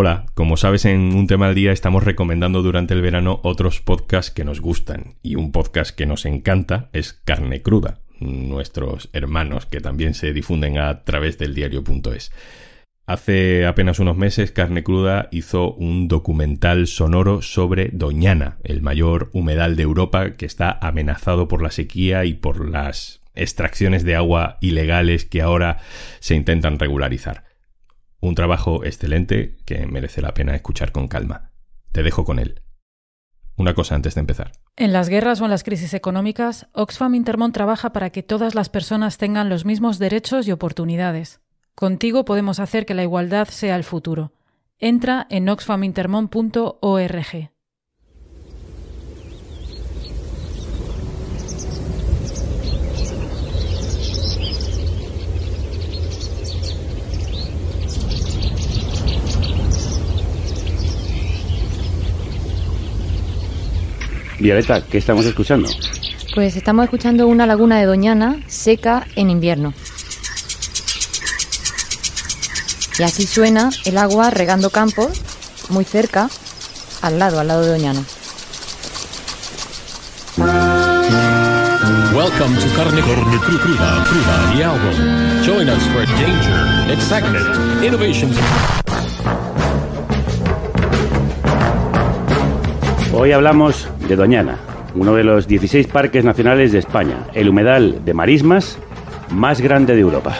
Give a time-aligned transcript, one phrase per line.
[0.00, 4.30] Hola, como sabes en un tema al día estamos recomendando durante el verano otros podcasts
[4.30, 9.80] que nos gustan y un podcast que nos encanta es Carne Cruda, nuestros hermanos que
[9.80, 12.30] también se difunden a través del diario.es.
[13.06, 19.74] Hace apenas unos meses Carne Cruda hizo un documental sonoro sobre Doñana, el mayor humedal
[19.74, 25.24] de Europa que está amenazado por la sequía y por las extracciones de agua ilegales
[25.24, 25.78] que ahora
[26.20, 27.47] se intentan regularizar.
[28.20, 31.52] Un trabajo excelente que merece la pena escuchar con calma.
[31.92, 32.62] Te dejo con él.
[33.56, 34.52] Una cosa antes de empezar.
[34.76, 38.68] En las guerras o en las crisis económicas, Oxfam Intermont trabaja para que todas las
[38.68, 41.40] personas tengan los mismos derechos y oportunidades.
[41.74, 44.32] Contigo podemos hacer que la igualdad sea el futuro.
[44.78, 47.50] Entra en oxfamintermont.org.
[64.38, 65.68] Violeta, ¿qué estamos escuchando?
[66.34, 69.74] Pues estamos escuchando una laguna de Doñana seca en invierno.
[72.98, 75.20] Y así suena el agua regando campos
[75.70, 76.28] muy cerca,
[77.02, 78.02] al lado, al lado de Doñana.
[82.14, 85.44] Welcome to Carne Carne Cru- Cruda, Cruda, the album.
[85.44, 88.36] Join us for danger, excitement, innovations.
[93.12, 94.58] Hoy hablamos de Doñana,
[94.94, 98.78] uno de los 16 parques nacionales de España, el humedal de marismas
[99.30, 100.36] más grande de Europa.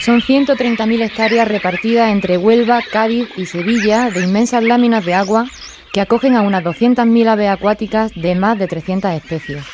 [0.00, 5.46] Son 130.000 hectáreas repartidas entre Huelva, Cádiz y Sevilla de inmensas láminas de agua
[5.92, 9.64] que acogen a unas 200.000 aves acuáticas de más de 300 especies.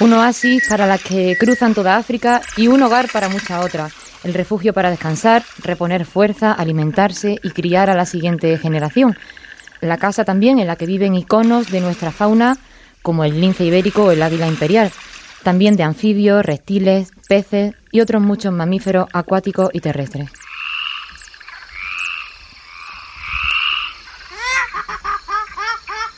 [0.00, 4.07] Un oasis para las que cruzan toda África y un hogar para muchas otras.
[4.24, 9.16] El refugio para descansar, reponer fuerza, alimentarse y criar a la siguiente generación.
[9.80, 12.56] La casa también en la que viven iconos de nuestra fauna
[13.02, 14.90] como el lince ibérico o el águila imperial.
[15.44, 20.30] También de anfibios, reptiles, peces y otros muchos mamíferos acuáticos y terrestres.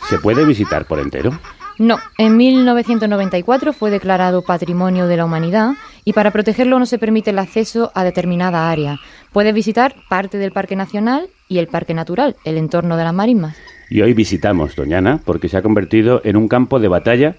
[0.08, 1.38] ¿Se puede visitar por entero?
[1.78, 5.74] No, en 1994 fue declarado Patrimonio de la Humanidad
[6.04, 9.00] y para protegerlo no se permite el acceso a determinada área.
[9.32, 13.56] Puedes visitar parte del Parque Nacional y el Parque Natural, el entorno de las marismas.
[13.88, 17.36] Y hoy visitamos Doñana porque se ha convertido en un campo de batalla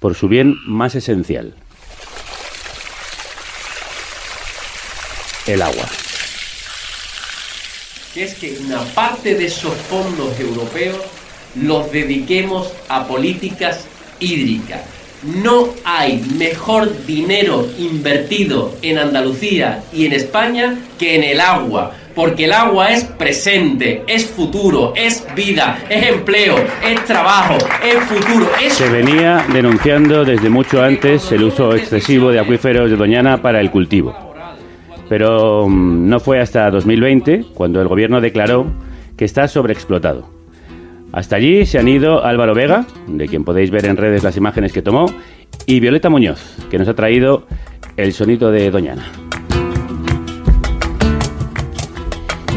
[0.00, 1.54] por su bien más esencial.
[5.46, 5.86] El agua.
[8.14, 11.00] que es que una parte de esos fondos europeos
[11.54, 13.86] los dediquemos a políticas
[14.20, 14.82] hídricas.
[15.22, 22.46] No hay mejor dinero invertido en Andalucía y en España que en el agua, porque
[22.46, 28.88] el agua es presente, es futuro, es vida, es empleo, es trabajo, es futuro, Se
[28.88, 34.34] venía denunciando desde mucho antes el uso excesivo de acuíferos de Doñana para el cultivo.
[35.08, 38.66] Pero mm, no fue hasta 2020 cuando el gobierno declaró
[39.16, 40.41] que está sobreexplotado.
[41.12, 44.72] Hasta allí se han ido Álvaro Vega, de quien podéis ver en redes las imágenes
[44.72, 45.06] que tomó,
[45.66, 46.40] y Violeta Muñoz,
[46.70, 47.46] que nos ha traído
[47.98, 49.04] el sonido de Doñana.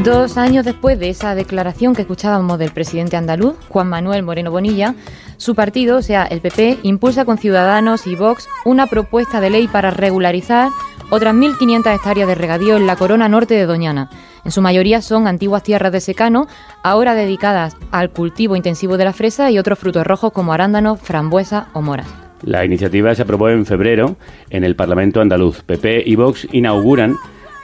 [0.05, 4.95] Dos años después de esa declaración que escuchábamos del presidente andaluz, Juan Manuel Moreno Bonilla,
[5.37, 9.67] su partido, o sea, el PP, impulsa con Ciudadanos y Vox una propuesta de ley
[9.67, 10.69] para regularizar
[11.09, 14.09] otras 1.500 hectáreas de regadío en la corona norte de Doñana.
[14.43, 16.47] En su mayoría son antiguas tierras de secano,
[16.83, 21.67] ahora dedicadas al cultivo intensivo de la fresa y otros frutos rojos como arándanos, frambuesa
[21.73, 22.07] o moras.
[22.43, 24.17] La iniciativa se aprobó en febrero
[24.49, 25.63] en el Parlamento andaluz.
[25.63, 27.15] PP y Vox inauguran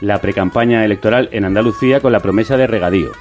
[0.02, 3.12] la precampaña electoral en Andalucía con la promesa de regadío.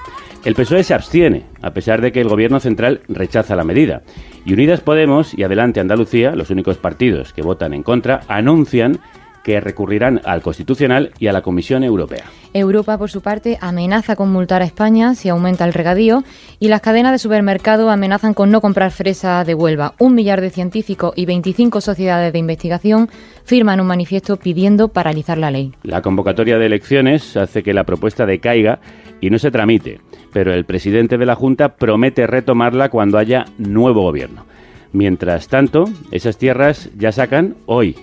[0.43, 4.03] El PSOE se abstiene, a pesar de que el Gobierno central rechaza la medida.
[4.47, 9.01] Y Unidas Podemos y Adelante Andalucía, los únicos partidos que votan en contra, anuncian
[9.45, 12.25] que recurrirán al Constitucional y a la Comisión Europea.
[12.53, 16.25] Europa, por su parte, amenaza con multar a España si aumenta el regadío
[16.59, 19.95] y las cadenas de supermercado amenazan con no comprar fresa de Huelva.
[19.99, 23.09] Un millar de científicos y 25 sociedades de investigación
[23.45, 25.73] firman un manifiesto pidiendo paralizar la ley.
[25.83, 28.81] La convocatoria de elecciones hace que la propuesta decaiga
[29.21, 30.01] y no se tramite,
[30.33, 34.45] pero el presidente de la Junta promete retomarla cuando haya nuevo gobierno.
[34.93, 37.97] Mientras tanto, esas tierras ya sacan hoy,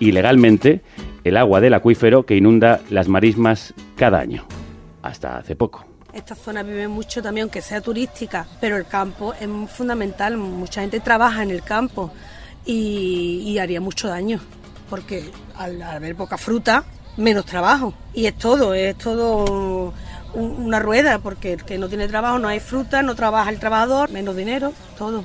[0.00, 0.82] ilegalmente,
[1.24, 4.46] el agua del acuífero que inunda las marismas cada año.
[5.02, 5.84] Hasta hace poco.
[6.12, 10.36] Esta zona vive mucho también, aunque sea turística, pero el campo es fundamental.
[10.36, 12.12] Mucha gente trabaja en el campo
[12.64, 14.40] y, haría mucho daño
[14.90, 16.84] porque al haber poca fruta,
[17.16, 17.94] menos trabajo.
[18.12, 19.92] Y es todo, es todo
[20.34, 24.10] una rueda, porque el que no tiene trabajo no hay fruta, no trabaja el trabajador,
[24.10, 25.24] menos dinero, todo.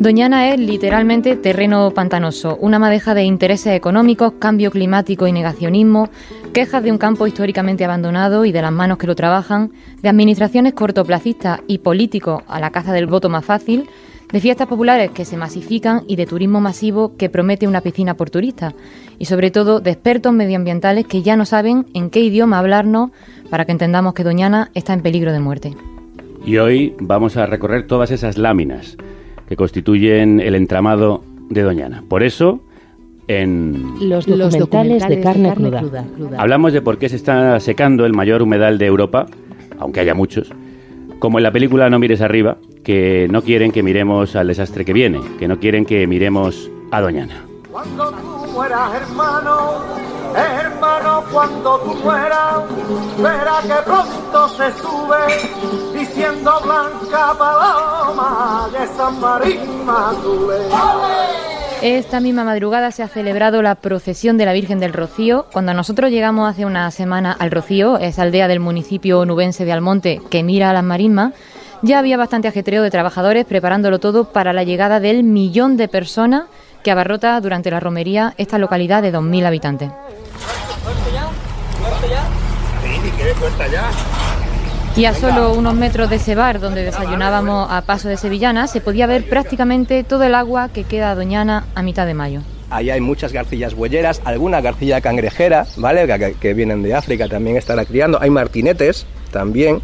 [0.00, 6.08] Doñana es literalmente terreno pantanoso, una madeja de intereses económicos, cambio climático y negacionismo,
[6.54, 10.72] quejas de un campo históricamente abandonado y de las manos que lo trabajan, de administraciones
[10.72, 13.90] cortoplacistas y políticos a la caza del voto más fácil,
[14.32, 18.30] de fiestas populares que se masifican y de turismo masivo que promete una piscina por
[18.30, 18.72] turista,
[19.18, 23.10] y sobre todo de expertos medioambientales que ya no saben en qué idioma hablarnos
[23.50, 25.74] para que entendamos que Doñana está en peligro de muerte.
[26.46, 28.96] Y hoy vamos a recorrer todas esas láminas
[29.50, 32.04] que constituyen el entramado de Doñana.
[32.08, 32.60] Por eso,
[33.26, 36.04] en los documentales, de, carne, cruda.
[36.38, 39.26] hablamos de por qué se está secando el mayor humedal de Europa,
[39.80, 40.52] aunque haya muchos,
[41.18, 44.92] como en la película No mires arriba, que no quieren que miremos al desastre que
[44.92, 47.49] viene, que no quieren que miremos a Doñana.
[47.70, 49.74] Cuando tú mueras, hermano,
[50.34, 52.64] hermano, cuando tú mueras,
[53.16, 59.60] verá que pronto se sube diciendo blanca paloma de San Marín
[61.80, 65.46] Esta misma madrugada se ha celebrado la procesión de la Virgen del Rocío.
[65.52, 70.20] Cuando nosotros llegamos hace una semana al Rocío, esa aldea del municipio nubense de Almonte
[70.28, 71.34] que mira a las marismas,
[71.82, 76.44] ya había bastante ajetreo de trabajadores preparándolo todo para la llegada del millón de personas
[76.82, 79.90] que abarrota durante la romería esta localidad de 2.000 habitantes.
[84.96, 88.80] Y a solo unos metros de ese bar donde desayunábamos a paso de Sevillana se
[88.80, 92.42] podía ver prácticamente todo el agua que queda Doñana a mitad de mayo.
[92.70, 96.06] Ahí hay muchas garcillas huelleras, alguna garcilla cangrejera, ¿vale?
[96.06, 98.20] Que, que vienen de África también estará criando.
[98.20, 99.80] Hay martinetes también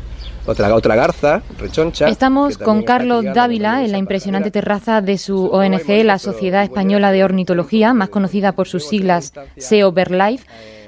[0.46, 2.08] otra, otra garza, rechoncha.
[2.08, 7.24] Estamos con Carlos Dávila en la impresionante terraza de su ONG, la Sociedad Española de
[7.24, 10.46] Ornitología, más conocida por sus siglas SEO BirdLife,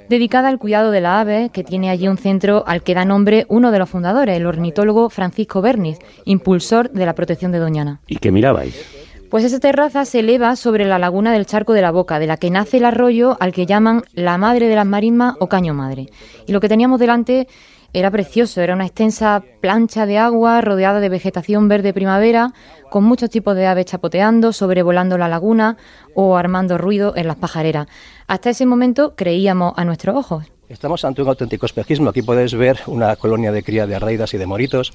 [0.08, 3.46] dedicada al cuidado de la ave, que tiene allí un centro al que da nombre
[3.48, 8.00] uno de los fundadores, el ornitólogo Francisco Berniz, impulsor de la protección de Doñana.
[8.06, 8.98] ¿Y qué mirabais?
[9.30, 12.38] Pues esa terraza se eleva sobre la laguna del Charco de la Boca, de la
[12.38, 16.06] que nace el arroyo al que llaman la Madre de las Marismas o Caño Madre.
[16.46, 17.46] Y lo que teníamos delante
[17.92, 22.52] era precioso, era una extensa plancha de agua rodeada de vegetación verde primavera,
[22.90, 25.76] con muchos tipos de aves chapoteando, sobrevolando la laguna
[26.14, 27.88] o armando ruido en las pajareras.
[28.26, 30.44] Hasta ese momento creíamos a nuestros ojos.
[30.68, 32.10] Estamos ante un auténtico espejismo.
[32.10, 34.92] Aquí puedes ver una colonia de cría de arraidas y de moritos.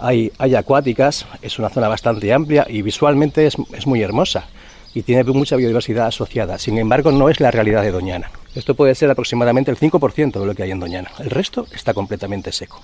[0.00, 4.46] Hay, acuáticas, es una zona bastante amplia y visualmente es muy hermosa
[4.94, 6.58] y tiene mucha biodiversidad asociada.
[6.58, 8.30] Sin embargo, no es la realidad de Doñana.
[8.54, 11.10] Esto puede ser aproximadamente el 5% de lo que hay en Doñana.
[11.18, 12.82] El resto está completamente seco.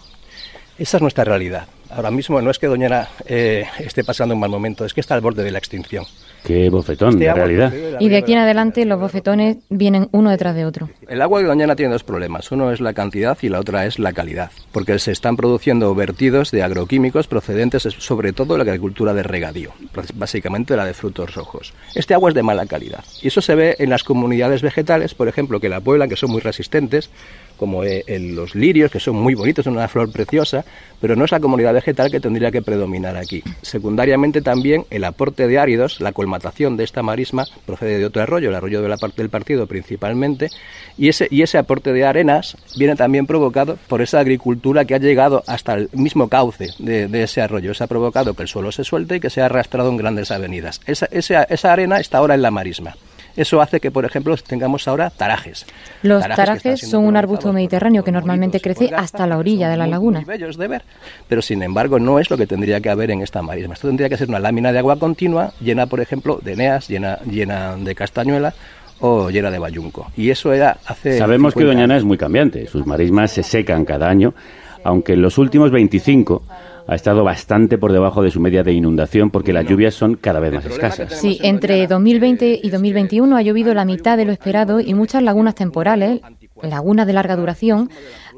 [0.79, 1.67] Esa es nuestra realidad.
[1.91, 5.15] Ahora mismo no es que Doñana eh, esté pasando un mal momento, es que está
[5.15, 6.05] al borde de la extinción.
[6.49, 7.75] Qué bofetón, Este de agua realidad.
[8.01, 10.89] Y de aquí en adelante los bofetones vienen uno detrás de otro.
[11.07, 12.51] El agua de Doñana tiene dos problemas.
[12.51, 14.51] Uno es la cantidad y la otra es la calidad.
[14.73, 19.73] Porque se están produciendo vertidos de agroquímicos procedentes sobre todo de la agricultura de regadío,
[20.15, 21.75] básicamente la de frutos rojos.
[21.95, 23.05] Este agua es de mala calidad.
[23.21, 26.31] Y eso se ve en las comunidades vegetales, por ejemplo, que la pueblan, que son
[26.31, 27.11] muy resistentes,
[27.59, 30.65] como eh, los lirios, que son muy bonitos, son una flor preciosa,
[31.01, 33.43] pero no es la comunidad vegetal que tendría que predominar aquí.
[33.63, 38.49] Secundariamente también el aporte de áridos, la colmatación de esta marisma procede de otro arroyo,
[38.49, 40.49] el arroyo de la del partido principalmente,
[40.97, 44.99] y ese, y ese aporte de arenas viene también provocado por esa agricultura que ha
[44.99, 47.73] llegado hasta el mismo cauce de, de ese arroyo.
[47.73, 50.31] Eso ha provocado que el suelo se suelte y que se ha arrastrado en grandes
[50.31, 50.81] avenidas.
[50.87, 52.97] Esa, esa, esa arena está ahora en la marisma.
[53.39, 55.65] Eso hace que, por ejemplo, tengamos ahora tarajes.
[56.03, 60.19] Los tarajes son un arbusto mediterráneo que normalmente crece hasta la orilla de la laguna.
[60.19, 60.83] muy bellos de ver,
[61.29, 63.75] pero sin embargo no es lo que tendría que haber en esta marisma.
[63.75, 67.21] Esto tendría que ser una lámina de agua continua llena, por ejemplo, de eneas, llena,
[67.31, 68.55] llena de castañuela
[68.99, 70.11] o llena de bayunco.
[70.17, 73.85] Y eso era hace Sabemos que 50 Doñana es muy cambiante, sus marismas se secan
[73.85, 74.35] cada año,
[74.83, 76.43] aunque en los últimos 25
[76.89, 80.41] ha estado bastante por debajo de su media de inundación porque las lluvias son cada
[80.41, 81.13] vez más escasas.
[81.13, 85.55] Sí, entre 2020 y 2021 ha llovido la mitad de lo esperado y muchas lagunas
[85.55, 86.23] temporales,
[86.63, 87.91] lagunas de larga duración,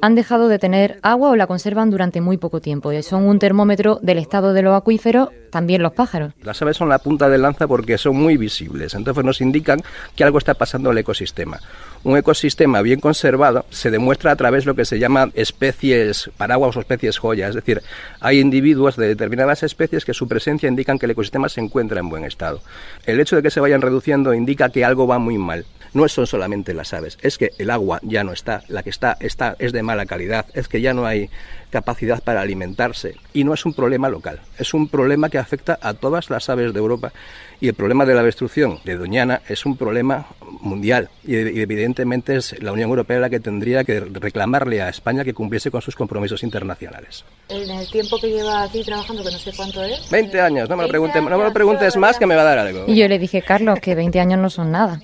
[0.03, 2.93] han dejado de tener agua o la conservan durante muy poco tiempo.
[2.93, 6.33] Y son un termómetro del estado de los acuíferos, también los pájaros.
[6.43, 9.83] Las aves son la punta de lanza porque son muy visibles, entonces nos indican
[10.15, 11.61] que algo está pasando el ecosistema.
[12.03, 16.77] Un ecosistema bien conservado se demuestra a través de lo que se llama especies paraguas
[16.77, 17.83] o especies joyas, es decir,
[18.21, 22.09] hay individuos de determinadas especies que su presencia indican que el ecosistema se encuentra en
[22.09, 22.63] buen estado.
[23.05, 25.67] El hecho de que se vayan reduciendo indica que algo va muy mal.
[25.93, 29.17] No son solamente las aves, es que el agua ya no está, la que está,
[29.21, 31.31] está es de mala calidad, es que ya no hay
[31.71, 33.17] capacidad para alimentarse.
[33.33, 36.73] Y no es un problema local, es un problema que afecta a todas las aves
[36.73, 37.13] de Europa.
[37.61, 40.27] Y el problema de la destrucción de Doñana es un problema
[40.61, 41.11] mundial.
[41.25, 45.71] Y evidentemente es la Unión Europea la que tendría que reclamarle a España que cumpliese
[45.71, 47.25] con sus compromisos internacionales.
[47.49, 50.11] En el tiempo que lleva aquí trabajando, que no sé cuánto es.
[50.11, 52.47] 20 años, no me lo preguntes, no me lo preguntes más que me va a
[52.47, 52.85] dar algo.
[52.87, 54.99] Y yo le dije, Carlos, que 20 años no son nada.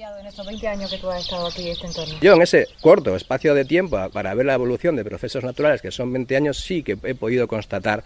[0.44, 2.14] 20 años que tú has estado aquí en este entorno.
[2.20, 5.90] Yo en ese corto espacio de tiempo para ver la evolución de procesos naturales, que
[5.90, 8.04] son 20 años, sí que he podido constatar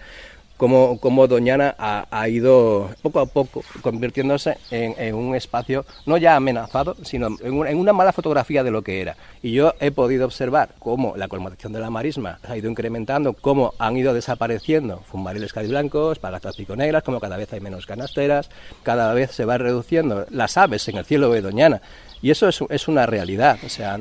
[0.61, 7.29] cómo, Doñana ha, ido poco a poco convirtiéndose en, un espacio no ya amenazado, sino
[7.41, 9.17] en, una mala fotografía de lo que era.
[9.43, 13.73] Y yo he podido observar cómo la colmatación de la marisma ha ido incrementando, cómo
[13.79, 18.51] han ido desapareciendo fumariles cadiblancos, pagastas negras, como cada vez hay menos canasteras,
[18.83, 21.81] cada vez se va reduciendo las aves en el cielo de Doñana.
[22.23, 23.59] Y eso es, una realidad.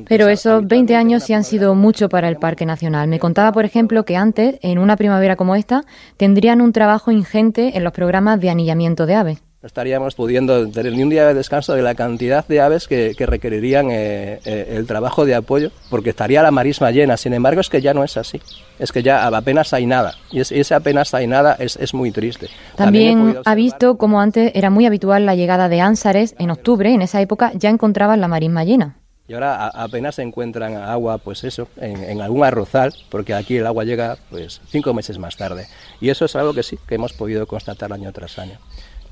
[0.08, 3.08] Pero esos 20 años sí han sido mucho para el Parque Nacional.
[3.08, 5.84] Me contaba, por ejemplo, que antes, en una primavera como esta,
[6.18, 10.94] tendrían un trabajo ingente en los programas de anillamiento de aves no estaríamos pudiendo tener
[10.94, 14.88] ni un día de descanso de la cantidad de aves que, requerirían eh, eh, el
[14.88, 17.18] trabajo de apoyo, porque estaría la marisma llena.
[17.18, 18.40] Sin embargo, es que ya no es así.
[18.80, 20.16] Es que ya apenas hay nada.
[20.32, 22.48] Y ese apenas hay nada es, es muy triste.
[22.78, 26.94] También, ha visto como antes era muy habitual la llegada de ánsares en octubre.
[26.94, 28.96] En esa época ya encontraban la marisma llena.
[29.28, 33.68] Y ahora apenas se encuentran agua, pues eso, en, en, algún arrozal, porque aquí el
[33.68, 35.68] agua llega pues cinco meses más tarde.
[36.02, 38.58] Y eso es algo que sí, que hemos podido constatar año tras año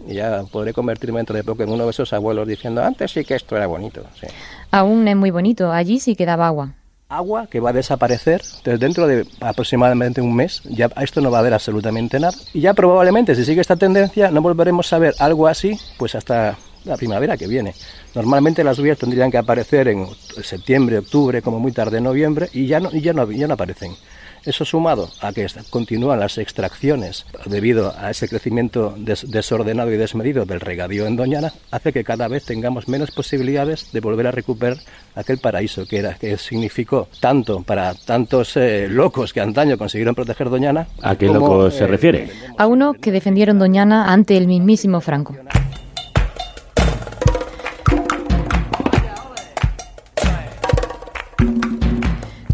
[0.05, 3.23] y ya podré convertirme dentro de poco en uno de esos abuelos diciendo antes sí
[3.23, 4.03] que esto era bonito.
[4.71, 6.73] Aún es muy bonito, allí sí quedaba agua.
[7.09, 11.37] Agua que va a desaparecer entonces dentro de aproximadamente un mes, ya esto no va
[11.37, 12.35] a haber absolutamente nada.
[12.53, 16.57] Y ya probablemente, si sigue esta tendencia, no volveremos a ver algo así pues hasta
[16.87, 17.73] la primavera que viene.
[18.15, 20.07] Normalmente las lluvias tendrían que aparecer en
[20.41, 23.93] septiembre, octubre, como muy tarde noviembre, y ya no, y ya no, ya no aparecen.
[24.47, 30.61] Eso sumado a que continúan las extracciones debido a ese crecimiento desordenado y desmedido del
[30.61, 34.77] regadío en Doñana, hace que cada vez tengamos menos posibilidades de volver a recuperar
[35.15, 40.49] aquel paraíso que era que significó tanto para tantos eh, locos que antaño consiguieron proteger
[40.49, 40.87] Doñana.
[41.01, 42.29] ¿A qué loco se eh, refiere?
[42.57, 45.35] A uno que defendieron Doñana ante el mismísimo Franco.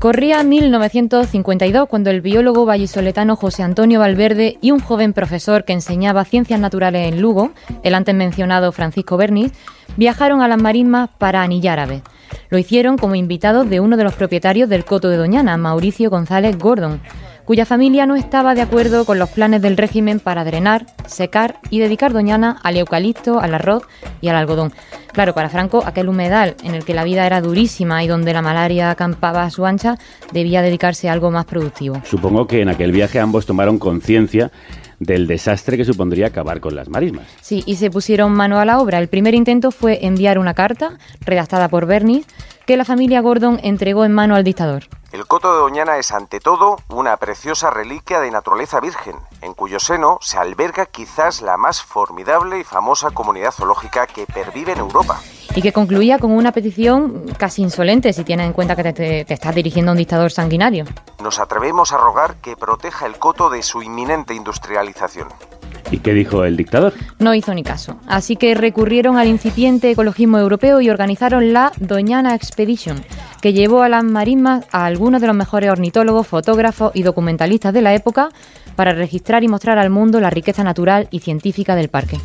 [0.04, 6.26] Corría 1952 cuando el biólogo vallisoletano José Antonio Valverde y un joven profesor que enseñaba
[6.26, 9.54] ciencias naturales en Lugo, el antes mencionado Francisco Bernis,
[9.96, 12.02] viajaron a las marismas para anillar.
[12.50, 16.58] Lo hicieron como invitados de uno de los propietarios del Coto de Doñana, Mauricio González
[16.58, 17.00] Gordon,
[17.46, 21.80] cuya familia no estaba de acuerdo con los planes del régimen para drenar, secar y
[21.80, 23.84] dedicar Doñana al eucalipto, al arroz
[24.22, 24.72] y al algodón.
[25.12, 28.42] Claro, para Franco, aquel humedal en el que la vida era durísima y donde la
[28.42, 29.98] malaria acampaba a su ancha,
[30.32, 32.02] debía dedicarse a algo más productivo.
[32.04, 34.52] Supongo que en aquel viaje ambos tomaron conciencia
[35.00, 37.28] del desastre que supondría acabar con las marismas.
[37.42, 39.00] Sí, y se pusieron mano a la obra.
[39.00, 42.24] El primer intento fue enviar una carta, redactada por Bernie,
[42.66, 44.84] que la familia Gordon entregó en mano al dictador.
[45.12, 49.80] El coto de Doñana es ante todo una preciosa reliquia de naturaleza virgen, en cuyo
[49.80, 55.22] seno se alberga quizás la más formidable y famosa comunidad zoológica que pervive en Europa.
[55.56, 59.34] Y que concluía con una petición casi insolente si tienes en cuenta que te, te
[59.34, 60.86] estás dirigiendo a un dictador sanguinario.
[61.22, 65.28] Nos atrevemos a rogar que proteja el coto de su inminente industrialización.
[65.92, 66.94] ¿Y qué dijo el dictador?
[67.20, 67.98] No hizo ni caso.
[68.08, 73.04] Así que recurrieron al incipiente ecologismo europeo y organizaron la Doñana Expedition,
[73.42, 77.82] que llevó a las marismas a algunos de los mejores ornitólogos, fotógrafos y documentalistas de
[77.82, 78.30] la época
[78.76, 82.20] para registrar y mostrar al mundo la riqueza natural y científica del parque.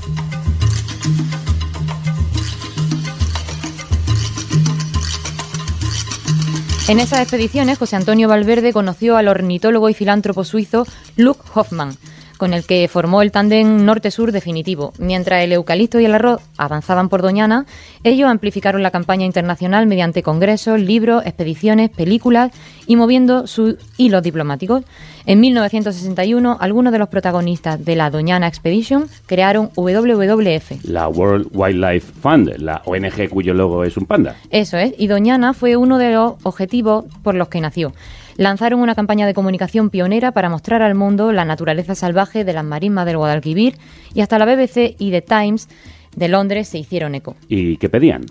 [6.88, 10.86] En esas expediciones, José Antonio Valverde conoció al ornitólogo y filántropo suizo
[11.16, 11.94] Luke Hoffman,
[12.38, 14.94] con el que formó el tándem norte-sur definitivo.
[14.98, 17.66] Mientras el eucalipto y el arroz avanzaban por Doñana,
[18.04, 22.52] ellos amplificaron la campaña internacional mediante congresos, libros, expediciones, películas
[22.86, 24.84] y moviendo sus hilos diplomáticos.
[25.26, 30.84] En 1961, algunos de los protagonistas de la Doñana Expedition crearon WWF.
[30.84, 34.36] La World Wildlife Fund, la ONG cuyo logo es un panda.
[34.48, 37.92] Eso es, y Doñana fue uno de los objetivos por los que nació
[38.38, 42.64] lanzaron una campaña de comunicación pionera para mostrar al mundo la naturaleza salvaje de las
[42.64, 43.76] marismas del Guadalquivir
[44.14, 45.68] y hasta la BBC y The Times
[46.16, 47.36] de Londres se hicieron eco.
[47.48, 48.24] ¿Y qué pedían?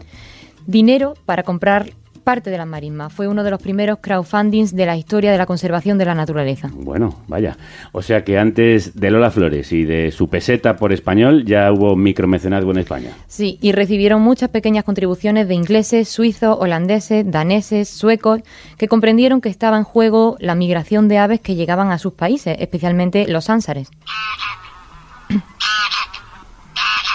[0.66, 1.92] Dinero para comprar
[2.28, 3.14] parte de las marismas.
[3.14, 6.70] Fue uno de los primeros crowdfundings de la historia de la conservación de la naturaleza.
[6.74, 7.56] Bueno, vaya.
[7.94, 11.96] O sea que antes de Lola Flores y de su peseta por español ya hubo
[11.96, 13.12] micromecenazgo en España.
[13.28, 18.42] Sí, y recibieron muchas pequeñas contribuciones de ingleses, suizos, holandeses, daneses, suecos,
[18.78, 22.58] que comprendieron que estaba en juego la migración de aves que llegaban a sus países,
[22.60, 23.90] especialmente los ánsares.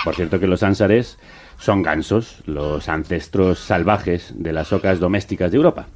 [0.05, 1.19] Por cierto que los ánsares
[1.63, 5.87] son gansos, los ancestros salvajes de las ocas domésticas de Europa.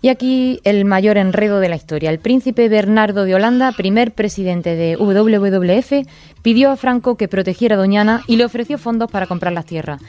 [0.00, 2.10] Y aquí el mayor enredo de la historia.
[2.10, 6.08] El príncipe Bernardo de Holanda, primer presidente de WWF,
[6.42, 10.02] pidió a Franco que protegiera a Doñana y le ofreció fondos para comprar las tierras.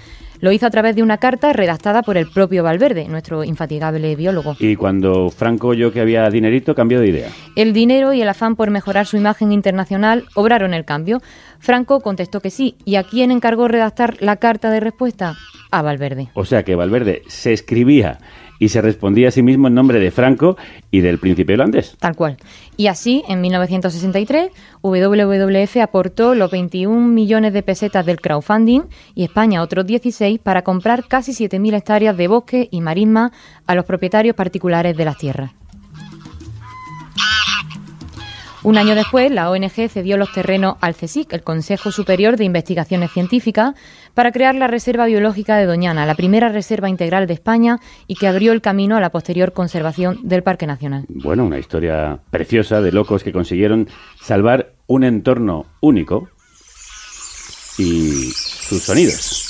[0.44, 4.58] Lo hizo a través de una carta redactada por el propio Valverde, nuestro infatigable biólogo.
[4.60, 7.30] Y cuando Franco oyó que había dinerito, cambió de idea.
[7.56, 11.22] El dinero y el afán por mejorar su imagen internacional obraron el cambio.
[11.60, 12.76] Franco contestó que sí.
[12.84, 15.38] ¿Y a quién encargó redactar la carta de respuesta?
[15.72, 16.28] A Valverde.
[16.34, 18.20] O sea que Valverde se escribía
[18.64, 20.56] y se respondía a sí mismo en nombre de Franco
[20.90, 21.98] y del príncipe holandés.
[22.00, 22.38] Tal cual.
[22.78, 24.52] Y así, en 1963,
[24.82, 28.84] WWF aportó los 21 millones de pesetas del crowdfunding
[29.16, 33.34] y España otros 16 para comprar casi 7.000 hectáreas de bosque y marisma
[33.68, 35.52] a los propietarios particulares de las tierras.
[38.64, 43.12] Un año después, la ONG cedió los terrenos al CSIC, el Consejo Superior de Investigaciones
[43.12, 43.76] Científicas,
[44.14, 48.28] para crear la Reserva Biológica de Doñana, la primera reserva integral de España y que
[48.28, 51.04] abrió el camino a la posterior conservación del Parque Nacional.
[51.10, 53.90] Bueno, una historia preciosa de locos que consiguieron
[54.22, 56.30] salvar un entorno único
[57.78, 59.50] y sus sonidos.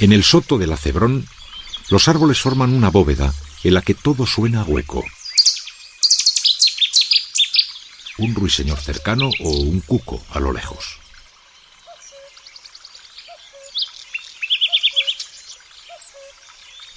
[0.00, 1.24] En el soto del acebrón,
[1.88, 5.04] los árboles forman una bóveda en la que todo suena a hueco.
[8.18, 10.98] Un ruiseñor cercano o un cuco a lo lejos.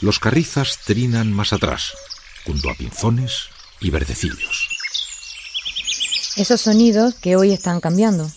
[0.01, 1.91] Los carrizas trinan más atrás,
[2.45, 3.49] junto a pinzones
[3.81, 4.69] y verdecillos.
[6.37, 8.31] Esos sonidos que hoy están cambiando.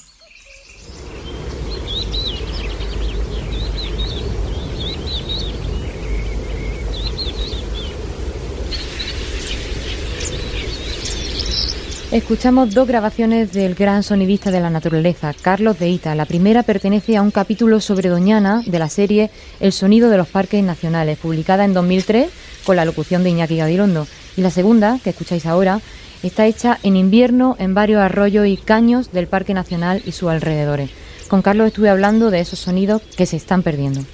[12.13, 16.15] Escuchamos dos grabaciones del gran sonidista de la naturaleza, Carlos de Ita.
[16.15, 20.29] La primera pertenece a un capítulo sobre Doñana de la serie El sonido de los
[20.29, 22.29] parques nacionales, publicada en 2003
[22.67, 24.07] con la locución de Iñaki Gabilondo.
[24.37, 25.81] Y la segunda, que escucháis ahora,
[26.23, 30.91] está hecha en invierno en varios arroyos y caños del Parque Nacional y sus alrededores.
[31.29, 34.05] Con Carlos estuve hablando de esos sonidos que se están perdiendo.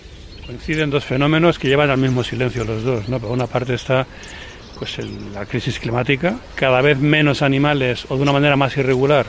[0.46, 3.08] Coinciden dos fenómenos que llevan al mismo silencio los dos.
[3.08, 3.18] ¿no?
[3.18, 4.06] Por una parte está
[4.78, 4.98] pues
[5.34, 9.26] la crisis climática, cada vez menos animales o de una manera más irregular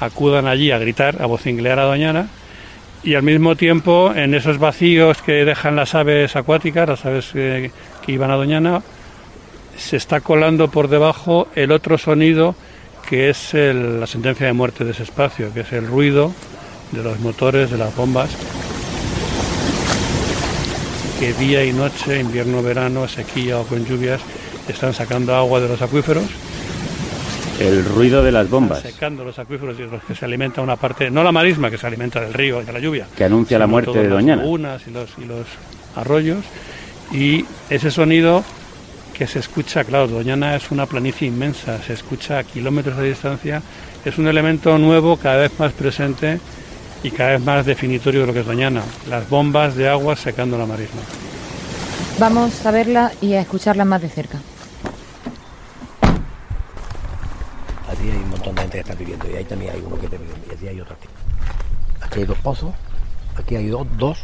[0.00, 2.28] acudan allí a gritar, a vocinglear a Doñana,
[3.04, 7.70] y al mismo tiempo en esos vacíos que dejan las aves acuáticas, las aves que,
[8.06, 8.82] iban a Doñana,
[9.76, 12.54] se está colando por debajo el otro sonido
[13.08, 16.32] que es la sentencia de muerte de ese espacio, que es el ruido
[16.92, 18.30] de los motores, de las bombas,
[21.18, 24.20] que día y noche, invierno, verano, sequía o con lluvias,
[24.72, 26.24] están sacando agua de los acuíferos.
[27.60, 28.80] El ruido de las bombas.
[28.80, 31.86] secando los acuíferos y los que se alimenta una parte, no la marisma que se
[31.86, 33.06] alimenta del río y de la lluvia.
[33.16, 34.42] Que anuncia la muerte de Doñana.
[34.42, 35.46] Las y los, y los
[35.94, 36.44] arroyos.
[37.12, 38.42] Y ese sonido
[39.12, 43.62] que se escucha, claro, Doñana es una planicie inmensa, se escucha a kilómetros de distancia,
[44.04, 46.40] es un elemento nuevo cada vez más presente
[47.02, 50.56] y cada vez más definitorio de lo que es Doñana, las bombas de agua secando
[50.58, 51.02] la marisma.
[52.18, 54.38] Vamos a verla y a escucharla más de cerca.
[57.88, 60.06] Aquí hay un montón de gente que está viviendo y ahí también hay uno que
[60.06, 61.08] está viviendo y aquí hay otro aquí.
[62.00, 62.74] Aquí hay dos pozos,
[63.36, 64.18] aquí hay dos, dos,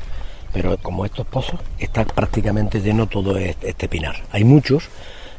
[0.53, 4.17] pero como estos pozos está prácticamente lleno todo este, este pinar.
[4.33, 4.89] Hay muchos,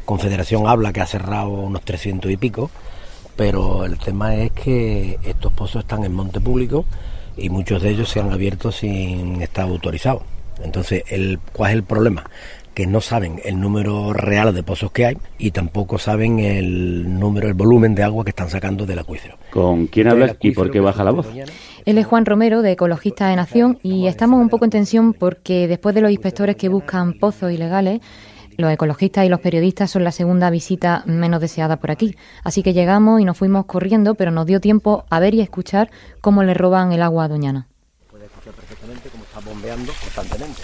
[0.09, 2.71] Confederación habla que ha cerrado unos 300 y pico,
[3.35, 6.85] pero el tema es que estos pozos están en monte público
[7.37, 10.23] y muchos de ellos se han abierto sin estar autorizados.
[10.63, 12.23] Entonces, el, ¿cuál es el problema?
[12.73, 17.47] Que no saben el número real de pozos que hay y tampoco saben el número,
[17.47, 19.37] el volumen de agua que están sacando del acuífero.
[19.51, 21.27] ¿Con quién hablas y por qué baja la voz?
[21.85, 25.67] Él es Juan Romero, de Ecologistas de Nación, y estamos un poco en tensión porque
[25.67, 28.01] después de los inspectores que buscan pozos ilegales,
[28.57, 32.15] los ecologistas y los periodistas son la segunda visita menos deseada por aquí.
[32.43, 35.89] Así que llegamos y nos fuimos corriendo, pero nos dio tiempo a ver y escuchar
[36.19, 37.67] cómo le roban el agua a Doñana.
[38.11, 40.61] Puede escuchar perfectamente cómo está bombeando constantemente.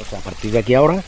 [0.00, 1.02] O sea, a partir de aquí ahora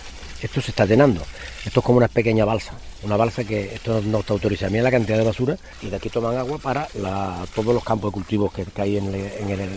[0.45, 1.23] esto se está llenando.
[1.65, 4.71] Esto es como una pequeña balsa, una balsa que esto no está autorizada.
[4.71, 6.87] Mira la cantidad de basura y de aquí toman agua para
[7.55, 9.71] todos los campos de cultivos que, hay en, el,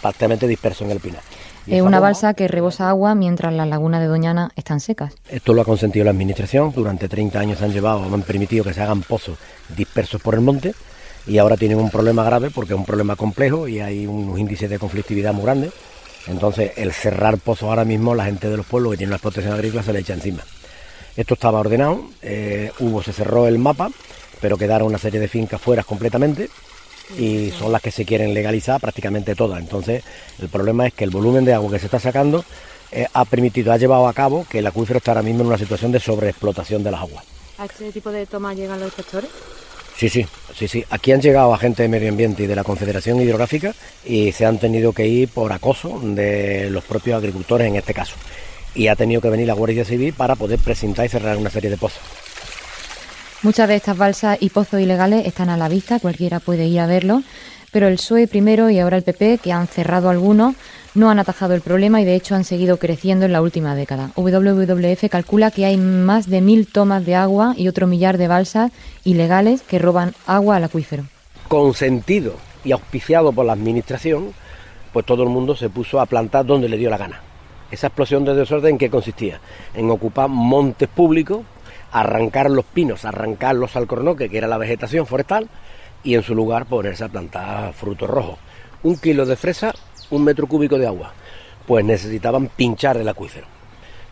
[0.00, 1.22] prácticamente dispersos en el pinar.
[1.66, 5.14] Es una balsa que rebosa agua mientras las lagunas de Doñana están secas.
[5.28, 6.72] Esto lo ha consentido la Administración.
[6.74, 9.38] Durante 30 años han llevado, han permitido que se hagan pozos
[9.74, 10.74] dispersos por el monte
[11.26, 14.68] y ahora tienen un problema grave porque es un problema complejo y hay unos índices
[14.68, 15.72] de conflictividad muy grandes.
[16.26, 19.52] Entonces, el cerrar pozos ahora mismo, la gente de los pueblos que tienen una explotación
[19.52, 20.42] agrícola se le echa encima.
[21.16, 23.90] Esto estaba ordenado, eh, hubo, se cerró el mapa,
[24.40, 26.48] pero quedaron una serie de fincas fuera completamente
[27.18, 29.60] y son las que se quieren legalizar prácticamente todas.
[29.60, 30.02] Entonces,
[30.40, 32.44] el problema es que el volumen de agua que se está sacando
[32.90, 35.58] eh, ha permitido, ha llevado a cabo que el acuífero está ahora mismo en una
[35.58, 37.24] situación de sobreexplotación de las aguas.
[37.58, 39.30] ¿A este tipo de tomas llegan los inspectores?
[39.96, 40.84] Sí, sí, sí, sí.
[40.90, 43.74] Aquí han llegado agentes de medio ambiente y de la Confederación Hidrográfica
[44.04, 48.14] y se han tenido que ir por acoso de los propios agricultores en este caso.
[48.74, 51.70] Y ha tenido que venir la Guardia Civil para poder presentar y cerrar una serie
[51.70, 52.02] de pozos.
[53.42, 56.86] Muchas de estas balsas y pozos ilegales están a la vista, cualquiera puede ir a
[56.86, 57.22] verlo,
[57.72, 60.54] pero el PSOE primero y ahora el PP, que han cerrado algunos,
[60.94, 64.10] no han atajado el problema y de hecho han seguido creciendo en la última década.
[64.16, 68.72] WWF calcula que hay más de mil tomas de agua y otro millar de balsas
[69.04, 71.04] ilegales que roban agua al acuífero.
[71.48, 74.32] Consentido y auspiciado por la administración,
[74.92, 77.20] pues todo el mundo se puso a plantar donde le dio la gana.
[77.70, 79.40] Esa explosión de desorden, ¿en qué consistía?
[79.74, 81.40] En ocupar montes públicos
[81.92, 85.48] arrancar los pinos, arrancar los alcornoques, que era la vegetación forestal,
[86.02, 88.38] y en su lugar ponerse a plantar frutos rojos.
[88.82, 89.72] Un kilo de fresa,
[90.12, 91.12] un metro cúbico de agua.
[91.66, 93.46] Pues necesitaban pinchar el acuífero.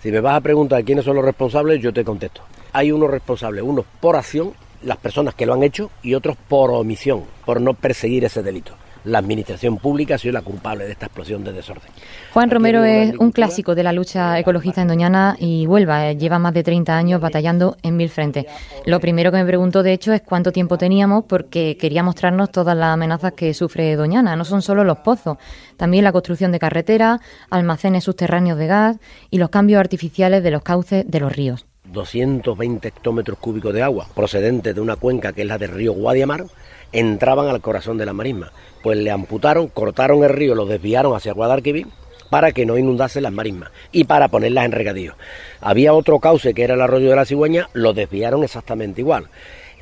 [0.02, 2.42] Si me vas a preguntar quiénes son los responsables, yo te contesto.
[2.72, 6.70] Hay unos responsables, unos por acción, las personas que lo han hecho, y otros por
[6.70, 11.06] omisión, por no perseguir ese delito la administración pública ha sido la culpable de esta
[11.06, 11.90] explosión de desorden.
[12.32, 16.10] Juan Romero es un clásico de la lucha ecologista en Doñana y Huelva.
[16.10, 18.46] Eh, lleva más de 30 años batallando en mil frentes.
[18.86, 22.76] Lo primero que me pregunto, de hecho, es cuánto tiempo teníamos porque quería mostrarnos todas
[22.76, 24.36] las amenazas que sufre Doñana.
[24.36, 25.38] No son solo los pozos,
[25.76, 28.96] también la construcción de carreteras, almacenes subterráneos de gas
[29.30, 31.66] y los cambios artificiales de los cauces de los ríos.
[31.92, 36.44] 220 hectómetros cúbicos de agua procedentes de una cuenca que es la del río Guadiamar
[36.92, 38.53] entraban al corazón de la marisma.
[38.83, 41.87] Pues le amputaron, cortaron el río, lo desviaron hacia Guadalquivir
[42.31, 45.14] para que no inundase las marismas y para ponerlas en regadío.
[45.61, 49.29] Había otro cauce que era el arroyo de la cigüeña, lo desviaron exactamente igual.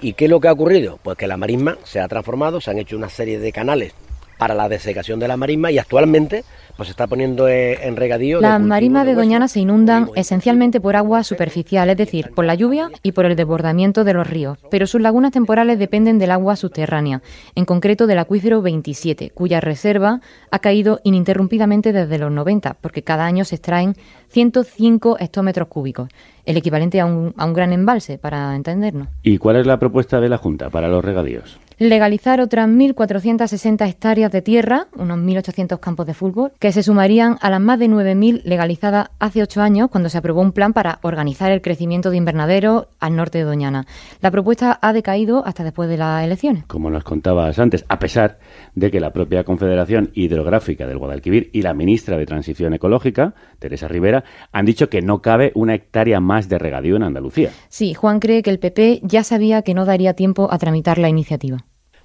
[0.01, 0.99] ¿Y qué es lo que ha ocurrido?
[1.03, 3.95] Pues que la marisma se ha transformado, se han hecho una serie de canales
[4.39, 6.45] para la desecación de la marisma y actualmente
[6.79, 8.41] pues se está poniendo eh, en regadío.
[8.41, 12.89] Las marismas de, Doñana se inundan esencialmente por agua superficial, es decir, por la lluvia
[13.03, 17.21] y por el desbordamiento de los ríos, pero sus lagunas temporales dependen del agua subterránea,
[17.57, 20.21] en concreto del acuífero 27, cuya reserva
[20.53, 23.97] ha caído ininterrumpidamente desde los 90, porque cada año se extraen
[24.29, 26.09] 105 hectómetros cúbicos,
[26.47, 29.09] el equivalente a un, a un gran embalse, para entendernos.
[29.25, 31.59] ¿Y cuál es la propuesta de la Junta para los regadíos?
[31.79, 37.51] Legalizar otras 1.460 hectáreas de tierra, unos 1.800 campos de fútbol, que se sumarían a
[37.51, 41.53] las más de 9.000 legalizadas hace ocho años cuando se aprobó un plan para organizar
[41.53, 43.87] el crecimiento de invernaderos al norte de Doñana.
[44.21, 46.65] La propuesta ha decaído hasta después de las elecciones.
[46.67, 48.39] Como nos contabas antes, a pesar
[48.75, 53.89] de que la propia Confederación Hidrográfica del Guadalquivir y la ministra de Transición Ecológica, Teresa
[53.89, 57.51] Rivera, han dicho que no cabe una hectárea más de regadío en Andalucía.
[57.69, 61.09] Sí, Juan cree que el PP ya sabía que no daría tiempo a tramitar la
[61.09, 61.59] iniciativa.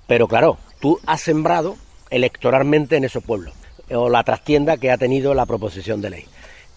[0.08, 1.76] Pero claro, tú has sembrado
[2.10, 3.54] electoralmente en esos pueblos,
[3.90, 6.26] o la trastienda que ha tenido la proposición de ley.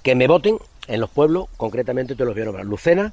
[0.03, 3.13] Que me voten en los pueblos, concretamente te los voy a nombrar, Lucena,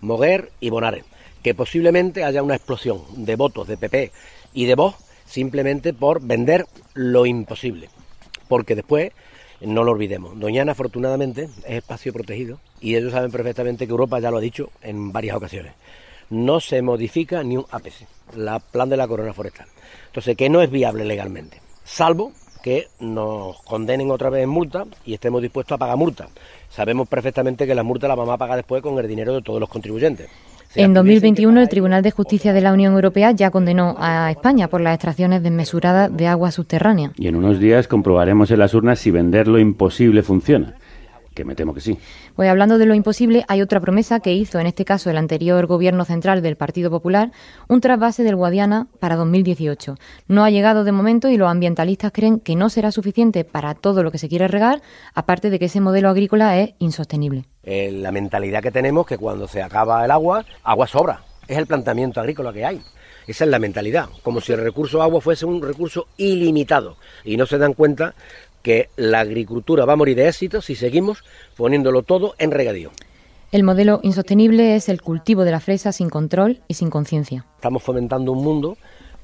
[0.00, 1.04] Moguer y Bonares.
[1.42, 4.12] Que posiblemente haya una explosión de votos de PP
[4.52, 4.96] y de Vox
[5.26, 7.88] simplemente por vender lo imposible.
[8.48, 9.12] Porque después,
[9.60, 14.30] no lo olvidemos, Doñana afortunadamente es espacio protegido y ellos saben perfectamente que Europa ya
[14.30, 15.72] lo ha dicho en varias ocasiones
[16.30, 18.06] no se modifica ni un ápice,
[18.36, 19.66] la plan de la corona forestal.
[20.06, 22.32] Entonces, que no es viable legalmente, salvo
[22.62, 26.28] que nos condenen otra vez en multa y estemos dispuestos a pagar multa.
[26.70, 29.60] Sabemos perfectamente que la multa la vamos a pagar después con el dinero de todos
[29.60, 30.30] los contribuyentes.
[30.74, 34.80] En 2021, el Tribunal de Justicia de la Unión Europea ya condenó a España por
[34.80, 37.12] las extracciones desmesuradas de agua subterránea.
[37.16, 40.74] Y en unos días comprobaremos en las urnas si vender lo imposible funciona
[41.34, 41.98] que me temo que sí.
[42.36, 45.66] Pues hablando de lo imposible, hay otra promesa que hizo, en este caso, el anterior
[45.66, 47.32] gobierno central del Partido Popular,
[47.68, 49.96] un trasvase del Guadiana para 2018.
[50.28, 54.02] No ha llegado de momento y los ambientalistas creen que no será suficiente para todo
[54.02, 54.80] lo que se quiere regar,
[55.14, 57.44] aparte de que ese modelo agrícola es insostenible.
[57.62, 61.22] Eh, la mentalidad que tenemos que cuando se acaba el agua, agua sobra.
[61.48, 62.80] Es el planteamiento agrícola que hay.
[63.26, 66.98] Esa es la mentalidad, como si el recurso agua fuese un recurso ilimitado.
[67.24, 68.14] Y no se dan cuenta
[68.64, 71.22] que la agricultura va a morir de éxito si seguimos
[71.54, 72.90] poniéndolo todo en regadío.
[73.52, 77.44] El modelo insostenible es el cultivo de la fresa sin control y sin conciencia.
[77.56, 78.76] Estamos fomentando un mundo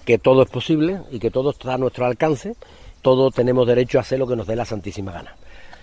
[0.04, 2.54] que todo es posible y que todo está a nuestro alcance,
[3.02, 5.34] todos tenemos derecho a hacer lo que nos dé la santísima gana.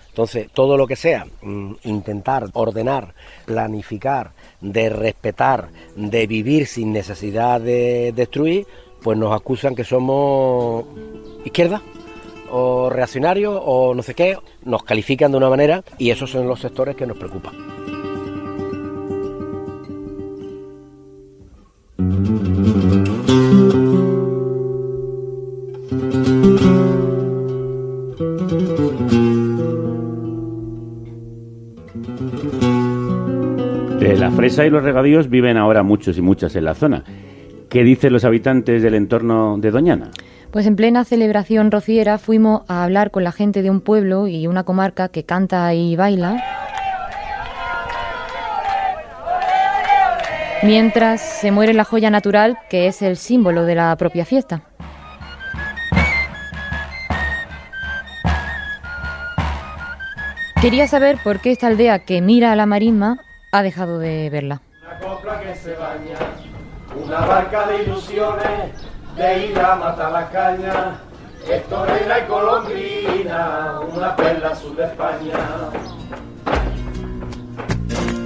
[0.08, 3.12] Entonces, todo lo que sea mm, intentar ordenar,
[3.44, 8.66] planificar, de respetar, de vivir sin necesidad de destruir,
[9.02, 10.84] pues nos acusan que somos
[11.44, 11.82] izquierda
[12.50, 16.60] o reaccionarios o no sé qué, nos califican de una manera y esos son los
[16.60, 17.54] sectores que nos preocupan.
[33.98, 37.04] De la fresa y los regadíos viven ahora muchos y muchas en la zona.
[37.68, 40.10] ¿Qué dicen los habitantes del entorno de Doñana?
[40.50, 44.46] Pues en plena celebración rociera fuimos a hablar con la gente de un pueblo y
[44.46, 46.42] una comarca que canta y baila.
[50.62, 54.62] Mientras se muere la joya natural que es el símbolo de la propia fiesta.
[60.62, 63.20] Quería saber por qué esta aldea que mira a la marisma
[63.52, 64.62] ha dejado de verla.
[64.82, 66.16] Una copla que se baña,
[67.04, 68.72] una barca de ilusiones,
[69.18, 71.00] de ir a matar la caña,
[71.44, 75.34] y colombina, una perla azul de España.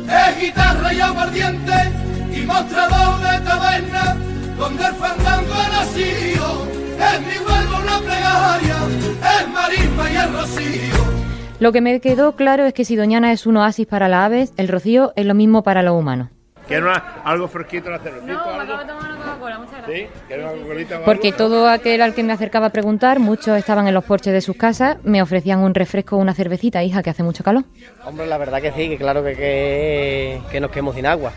[0.07, 1.73] Es guitarra y aguardiente
[2.35, 4.17] y mostrador de taberna,
[4.59, 6.67] donde el fandango ha nacido,
[6.99, 8.77] es mi vuelvo una plegaria,
[9.41, 11.13] es marisma y el rocío.
[11.59, 14.53] Lo que me quedó claro es que si Doñana es un oasis para las aves,
[14.57, 16.29] el rocío es lo mismo para los humanos.
[16.67, 18.33] ¿Quieres algo fresquito en la cervecita?
[18.33, 19.99] No, me Coca-Cola, muchas gracias.
[19.99, 20.21] ¿Sí?
[20.29, 23.89] ¿Quieres una Coca-Colita o Porque todo aquel al que me acercaba a preguntar, muchos estaban
[23.89, 27.11] en los porches de sus casas, me ofrecían un refresco o una cervecita, hija, que
[27.11, 27.65] hace mucho calor.
[28.05, 31.33] Hombre, la verdad que sí, que claro que, que, que nos quedamos sin agua,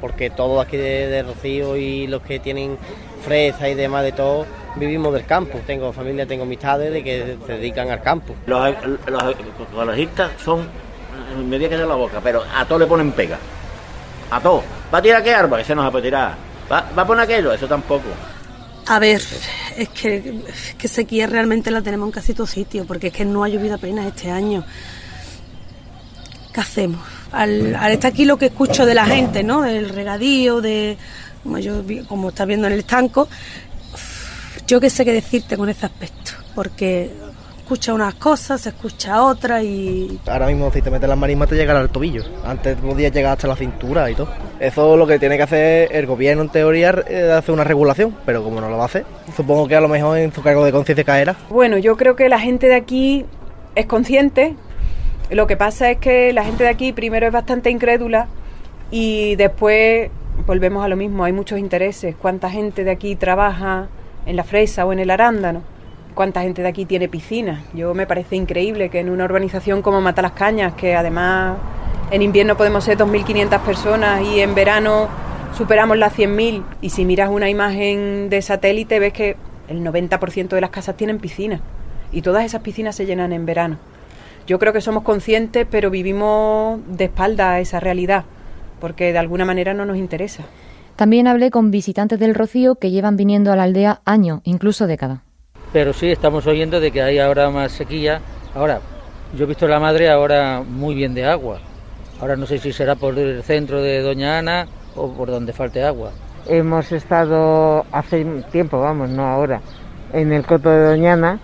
[0.00, 2.78] porque todos aquí de, de Rocío y los que tienen
[3.22, 4.46] fresa y demás de todo,
[4.76, 5.60] vivimos del campo.
[5.66, 8.34] Tengo familia, tengo amistades de que se dedican al campo.
[8.46, 8.74] Los,
[9.06, 9.22] los
[9.70, 10.66] ecologistas son,
[11.46, 13.36] me voy a quedar la boca, pero a todo le ponen pega.
[14.30, 14.62] A todo.
[14.94, 15.60] ¿Va a tirar qué árbol?
[15.60, 16.49] Ese no se puede tirar.
[16.70, 17.52] ¿Va, ¿Va a poner aquello?
[17.52, 18.08] Eso tampoco.
[18.86, 19.22] A ver,
[19.76, 23.24] es que, es que sequía realmente la tenemos en casi todo sitio, porque es que
[23.24, 24.64] no ha llovido apenas este año.
[26.52, 27.00] ¿Qué hacemos?
[27.30, 29.62] Al, al estar aquí lo que escucho de la gente, ¿no?
[29.62, 30.98] Del regadío, de
[31.42, 33.28] como yo como estás viendo en el estanco,
[34.66, 37.10] yo qué sé qué decirte con ese aspecto, porque
[37.70, 41.54] escucha unas cosas, se escucha otras y Ahora mismo si te metes las marismas te
[41.54, 42.24] llegará al tobillo.
[42.44, 44.28] Antes podías llegar hasta la cintura y todo.
[44.58, 48.16] Eso es lo que tiene que hacer el gobierno en teoría, eh, hacer una regulación,
[48.26, 49.06] pero como no lo va a hacer,
[49.36, 51.36] supongo que a lo mejor en su cargo de conciencia caerá.
[51.48, 53.24] Bueno, yo creo que la gente de aquí
[53.76, 54.56] es consciente.
[55.30, 58.26] Lo que pasa es que la gente de aquí primero es bastante incrédula
[58.90, 60.10] y después
[60.44, 61.22] volvemos a lo mismo.
[61.22, 62.16] Hay muchos intereses.
[62.20, 63.86] ¿Cuánta gente de aquí trabaja
[64.26, 65.62] en la fresa o en el arándano?
[66.20, 67.64] ¿Cuánta gente de aquí tiene piscina?
[67.72, 71.56] Yo me parece increíble que en una urbanización como Mata las Cañas, que además
[72.10, 75.08] en invierno podemos ser 2.500 personas y en verano
[75.56, 79.36] superamos las 100.000 y si miras una imagen de satélite ves que
[79.68, 81.62] el 90% de las casas tienen piscina
[82.12, 83.78] y todas esas piscinas se llenan en verano.
[84.46, 88.26] Yo creo que somos conscientes, pero vivimos de espalda a esa realidad,
[88.78, 90.44] porque de alguna manera no nos interesa.
[90.96, 95.20] También hablé con visitantes del Rocío que llevan viniendo a la aldea años, incluso décadas.
[95.72, 98.20] Pero sí, estamos oyendo de que hay ahora más sequía.
[98.54, 98.80] Ahora,
[99.36, 101.60] yo he visto la madre ahora muy bien de agua.
[102.20, 105.84] Ahora no sé si será por el centro de Doña Ana o por donde falte
[105.84, 106.10] agua.
[106.46, 109.60] Hemos estado hace tiempo, vamos, no ahora,
[110.12, 111.38] en el coto de Doñana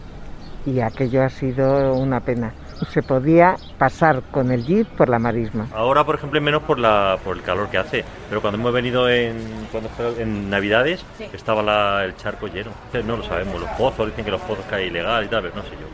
[0.67, 2.53] y aquello ha sido una pena.
[2.93, 5.69] Se podía pasar con el jeep por la marisma.
[5.75, 8.05] Ahora, por ejemplo, es menos por, la, por el calor que hace.
[8.29, 9.37] Pero cuando hemos venido en,
[9.73, 12.71] cuando fue en Navidades, estaba la- el charco lleno.
[13.07, 13.61] No lo sabemos.
[13.61, 15.87] Los pozos, dicen que los pozos caen ilegal y tal, pero no sé yo.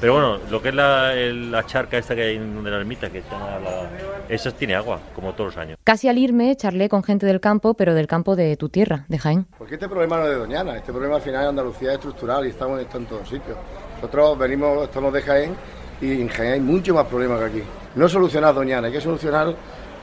[0.00, 2.78] Pero bueno, lo que es la, el- la charca esta que hay en de la
[2.78, 3.88] ermita, que se llama la...
[4.28, 5.78] Esa tiene agua, como todos los años.
[5.84, 9.18] Casi al irme charlé con gente del campo, pero del campo de tu tierra, de
[9.18, 9.46] Jaén.
[9.56, 12.44] Porque este problema no es de Doñana, este problema al final en Andalucía es estructural
[12.46, 13.56] y estamos en todos sitios.
[13.96, 15.54] Nosotros venimos, estamos de Jaén
[16.00, 17.62] y en Jaén hay mucho más problemas que aquí.
[17.94, 19.54] No solucionar Doñana, hay que solucionar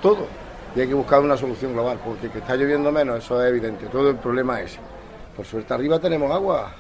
[0.02, 0.28] todo
[0.76, 3.88] y hay que buscar una solución global, porque que está lloviendo menos, eso es evidente,
[3.88, 4.78] todo el problema es.
[5.36, 6.72] Por suerte arriba tenemos agua,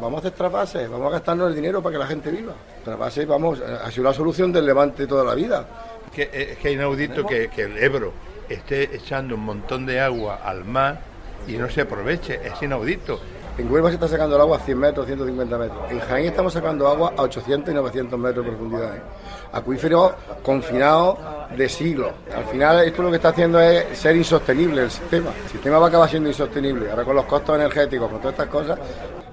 [0.00, 2.54] vamos a hacer trasvases, vamos a gastarnos el dinero para que la gente viva.
[2.84, 5.66] Trasvases, vamos, ha sido la solución del levante toda la vida.
[6.14, 8.12] Que, es que inaudito que el Ebro
[8.48, 11.00] esté echando un montón de agua al mar
[11.46, 13.20] y no se aproveche, es inaudito.
[13.58, 15.90] En Huelva se está sacando el agua a 100 metros, 150 metros.
[15.90, 18.96] En Jaén estamos sacando agua a 800 y 900 metros de profundidad.
[18.96, 19.02] ¿eh?
[19.52, 21.16] Acuíferos confinados
[21.56, 22.10] de siglos.
[22.36, 25.30] Al final esto lo que está haciendo es ser insostenible el sistema.
[25.44, 26.90] El sistema va a acabar siendo insostenible.
[26.90, 28.78] Ahora con los costos energéticos, con todas estas cosas,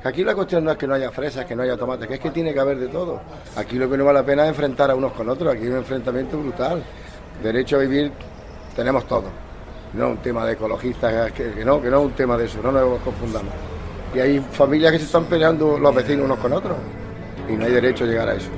[0.02, 2.20] aquí la cuestión no es que no haya fresas, que no haya tomates, que es
[2.22, 3.20] que tiene que haber de todo.
[3.58, 5.70] Aquí lo que no vale la pena es enfrentar a unos con otros, aquí hay
[5.70, 6.82] un enfrentamiento brutal.
[7.44, 8.10] Derecho a vivir
[8.74, 9.26] tenemos todo.
[9.96, 12.62] No es un tema de ecologistas, que no, que no es un tema de eso,
[12.64, 13.73] no nos confundamos.
[14.16, 16.78] Y hay familias que se están peleando los vecinos unos con otros.
[17.50, 18.50] Y no hay derecho a llegar a eso.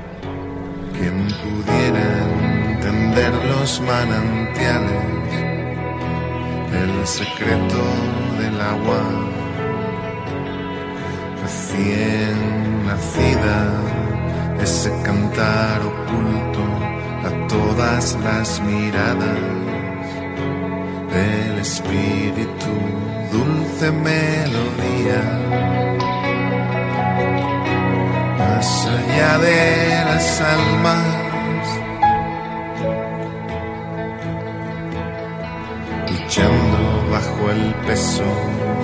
[0.97, 5.03] Quien pudiera entender los manantiales,
[6.73, 7.81] el secreto
[8.39, 9.25] del agua
[11.41, 13.71] recién nacida,
[14.61, 16.63] ese cantar oculto
[17.27, 19.39] a todas las miradas
[21.13, 22.75] del espíritu,
[23.35, 25.21] dulce melodía.
[28.39, 31.67] Más allá de las almas,
[36.11, 36.79] luchando
[37.11, 38.29] bajo el peso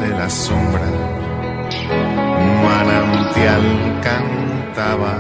[0.02, 0.90] de la sombra,
[2.44, 3.66] un manantial
[4.08, 5.16] cantaba.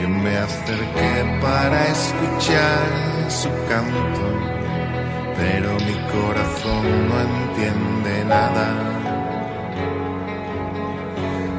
[0.00, 2.84] Yo me acerqué para escuchar
[3.28, 4.53] su canto,
[5.36, 8.66] pero mi corazón no entiende nada.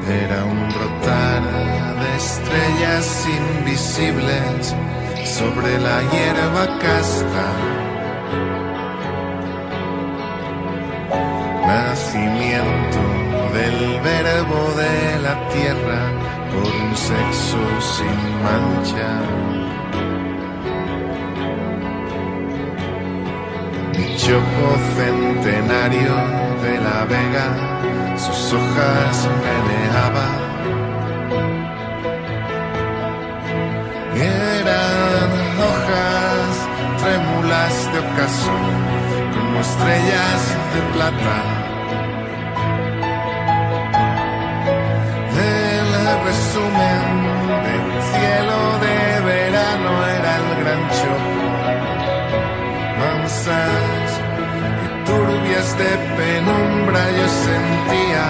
[0.08, 1.42] Era un brotar
[2.02, 4.76] de estrellas invisibles
[5.26, 7.48] sobre la hierba casta.
[11.68, 13.04] Nacimiento
[13.56, 16.02] del verbo de la tierra
[16.52, 17.58] por un sexo
[17.96, 19.55] sin mancha.
[24.26, 26.16] Mi choco centenario
[26.64, 27.48] de la vega,
[28.18, 30.28] sus hojas meneaba.
[34.16, 35.32] Eran
[35.68, 36.52] hojas
[37.02, 38.58] trémulas de ocaso,
[39.32, 40.42] como estrellas
[40.74, 41.38] de plata.
[45.38, 45.90] El
[46.26, 47.04] resumen
[47.66, 51.44] del cielo de verano era el gran choco.
[53.00, 53.95] Mansas y
[55.06, 58.26] turbias de penumbra yo sentía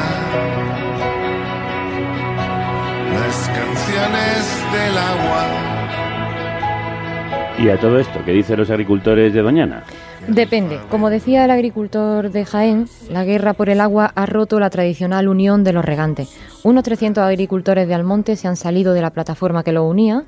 [3.13, 4.41] las canciones
[4.73, 5.65] del agua.
[7.57, 9.83] Y a todo esto, ¿qué dicen los agricultores de Doñana?
[10.27, 10.79] Depende.
[10.89, 15.27] Como decía el agricultor de Jaén, la guerra por el agua ha roto la tradicional
[15.27, 16.35] unión de los regantes.
[16.63, 20.25] Unos 300 agricultores de Almonte se han salido de la plataforma que los unía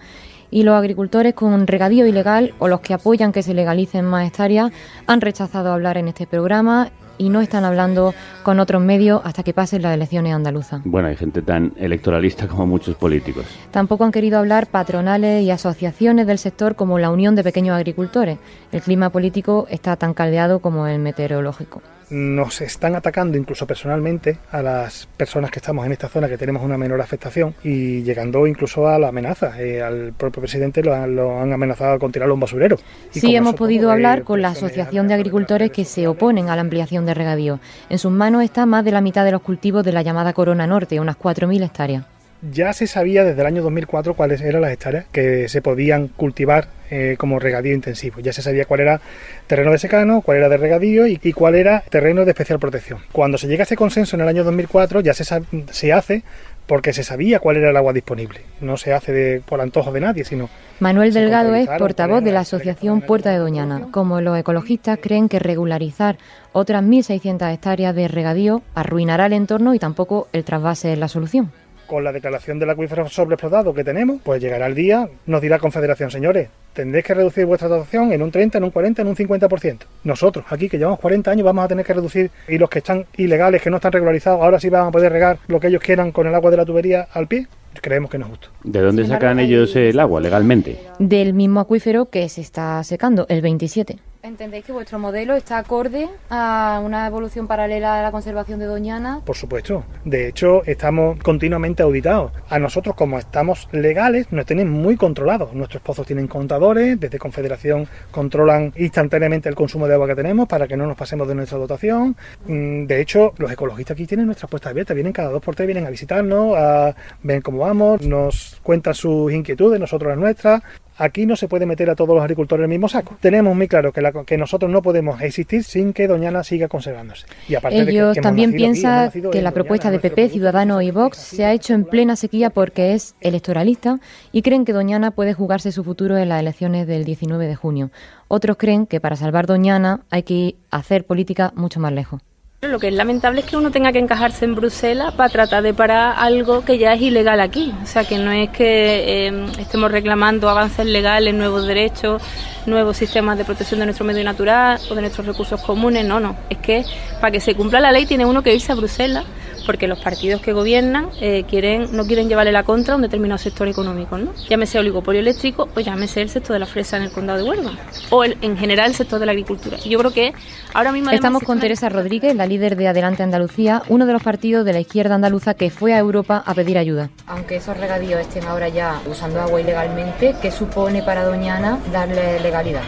[0.52, 4.72] y los agricultores con regadío ilegal o los que apoyan que se legalicen más hectáreas
[5.06, 9.54] han rechazado hablar en este programa y no están hablando con otros medios hasta que
[9.54, 10.82] pasen las elecciones andaluzas.
[10.86, 13.46] Bueno, hay gente tan electoralista como muchos políticos.
[13.72, 18.38] Tampoco han querido hablar patronales y asociaciones del sector como la Unión de Pequeños Agricultores.
[18.72, 24.62] El clima político está tan caldeado como el meteorológico nos están atacando incluso personalmente a
[24.62, 28.88] las personas que estamos en esta zona que tenemos una menor afectación y llegando incluso
[28.88, 29.60] a la amenaza.
[29.62, 32.78] Eh, al propio presidente lo han, lo han, amenazado con tirarlo a un basurero.
[33.13, 36.62] Y sí, hemos podido hablar con la Asociación de Agricultores que se oponen a la
[36.62, 37.60] ampliación de regadío.
[37.89, 40.67] En sus manos está más de la mitad de los cultivos de la llamada Corona
[40.67, 45.06] Norte, unas 4.000 hectáreas ya se sabía desde el año 2004 cuáles eran las hectáreas
[45.12, 48.19] que se podían cultivar eh, como regadío intensivo.
[48.19, 49.02] Ya se sabía cuál era
[49.47, 53.00] terreno de secano, cuál era de regadío y, y, cuál era terreno de especial protección.
[53.12, 55.26] Cuando se llega a ese consenso en el año 2004 ya se,
[55.71, 56.23] se hace
[56.67, 58.41] porque se sabía cuál era el agua disponible.
[58.62, 60.50] No se hace de, por antojo de nadie, sino...
[60.80, 63.88] Manuel Delgado es portavoz de la Asociación Puerta de Doñana.
[63.91, 66.17] Como los ecologistas creen que regularizar
[66.52, 71.52] otras 1.600 hectáreas de regadío arruinará el entorno y tampoco el trasvase es la solución
[71.88, 76.12] con la declaración del acuífero sobreexplotado que tenemos, pues llegará el día, nos dirá Confederación,
[76.12, 79.80] señores, tendréis que reducir vuestra dotación en un 30, en un 40, en un 50%.
[80.04, 83.06] Nosotros, aquí que llevamos 40 años, vamos a tener que reducir y los que están
[83.17, 86.12] ilegales, que no están regularizados, ahora sí van a poder regar lo que ellos quieran
[86.12, 87.47] con el agua de la tubería al pie.
[87.82, 88.50] Creemos que no es justo.
[88.63, 90.80] ¿De dónde sacan ellos el agua legalmente?
[91.00, 94.00] Del mismo acuífero que se está secando, el 27.
[94.28, 99.22] ¿Entendéis que vuestro modelo está acorde a una evolución paralela a la conservación de Doñana?
[99.24, 99.86] Por supuesto.
[100.04, 102.34] De hecho, estamos continuamente auditados.
[102.50, 105.54] A nosotros, como estamos legales, nos tienen muy controlados.
[105.54, 110.68] Nuestros pozos tienen contadores, desde Confederación controlan instantáneamente el consumo de agua que tenemos para
[110.68, 112.18] que no nos pasemos de nuestra dotación.
[112.48, 114.94] Mm, de hecho, los ecologistas aquí tienen nuestras puestas abiertas.
[114.94, 119.32] Vienen cada dos por tres, vienen a visitarnos, a ver cómo vamos, nos cuentan sus
[119.32, 120.62] inquietudes, nosotros las nuestras.
[120.98, 123.18] Aquí no se puede meter a todos los agricultores en el mismo saco.
[123.20, 127.26] Tenemos muy claro que, la, que nosotros no podemos existir sin que Doñana siga conservándose.
[127.48, 130.91] Y aparte Ellos de que, que también piensan que la propuesta de PP, Ciudadanos y
[130.91, 134.00] Vox se ha hecho en plena sequía porque es electoralista
[134.32, 137.91] y creen que Doñana puede jugarse su futuro en las elecciones del 19 de junio.
[138.28, 142.22] Otros creen que para salvar Doñana hay que hacer política mucho más lejos.
[142.62, 145.76] Lo que es lamentable es que uno tenga que encajarse en Bruselas para tratar de
[145.76, 147.72] parar algo que ya es ilegal aquí.
[147.84, 152.20] O sea, que no es que eh, estemos reclamando avances legales, nuevos derechos,
[152.66, 156.03] nuevos sistemas de protección de nuestro medio natural o de nuestros recursos comunes.
[156.03, 156.36] No, no.
[156.49, 156.84] Es que
[157.22, 159.26] para que se cumpla la ley tiene uno que irse a Bruselas
[159.68, 163.38] porque los partidos que gobiernan eh, quieren no quieren llevarle la contra a un determinado
[163.38, 164.34] sector económico, ¿no?
[164.49, 167.72] Llámese oligopolio eléctrico o llámese el sector de la fresa en el condado de Huelva
[168.09, 169.78] o el- en general el sector de la agricultura.
[169.86, 170.34] Y Yo creo que
[170.74, 174.65] ahora mismo Estamos con Teresa Rodríguez, la líder de Adelante Andalucía, uno de los partidos
[174.65, 177.09] de la izquierda andaluza que fue a Europa a pedir ayuda.
[177.28, 182.84] Aunque esos regadíos estén ahora ya usando agua ilegalmente, ¿qué supone para Doñana darle legalidad?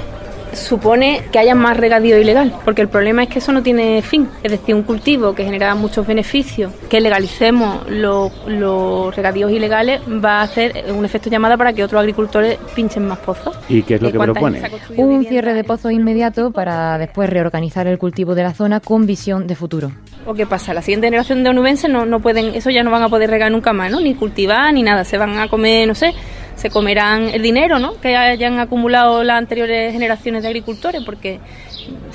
[0.54, 4.28] Supone que haya más regadío ilegal, porque el problema es que eso no tiene fin.
[4.43, 10.39] Es decir, un cultivo que genera muchos beneficios, que legalicemos los, los regadíos ilegales, va
[10.39, 13.58] a hacer un efecto llamada para que otros agricultores pinchen más pozos.
[13.68, 14.62] ¿Y qué es lo ¿Y que propone?
[14.97, 19.47] Un cierre de pozos inmediato para después reorganizar el cultivo de la zona con visión
[19.47, 19.91] de futuro.
[20.26, 20.74] ¿O qué pasa?
[20.74, 23.52] La siguiente generación de onubenses no, no pueden, eso ya no van a poder regar
[23.52, 24.00] nunca más, ¿no?
[24.00, 25.04] Ni cultivar, ni nada.
[25.04, 26.14] Se van a comer, no sé,
[26.60, 27.99] se comerán el dinero, ¿no?
[28.01, 31.39] Que hayan acumulado las anteriores generaciones de agricultores, porque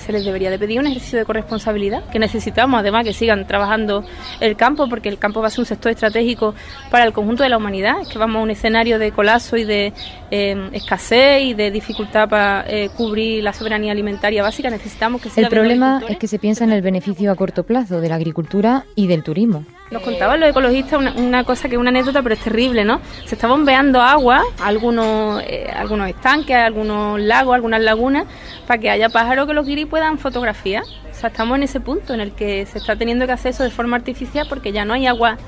[0.05, 4.05] se les debería de pedir un ejercicio de corresponsabilidad, que necesitamos además que sigan trabajando
[4.41, 6.55] el campo, porque el campo va a ser un sector estratégico
[6.91, 8.01] para el conjunto de la humanidad.
[8.03, 9.93] Es que vamos a un escenario de colapso y de
[10.31, 14.71] eh, escasez y de dificultad para eh, cubrir la soberanía alimentaria básica.
[14.71, 18.01] Necesitamos que siga El problema es que se piensa en el beneficio a corto plazo
[18.01, 19.65] de la agricultura y del turismo.
[19.91, 23.01] Nos contaban los ecologistas una, una cosa que es una anécdota, pero es terrible, ¿no?
[23.27, 28.27] Se está bombeando agua a algunos, eh, algunos estanques, a algunos lagos, algunas lagunas,
[28.67, 30.83] para que haya pájaros que los guiris puedan fotografiar.
[30.83, 33.63] O sea, estamos en ese punto en el que se está teniendo que hacer eso
[33.63, 35.39] de forma artificial porque ya no hay agua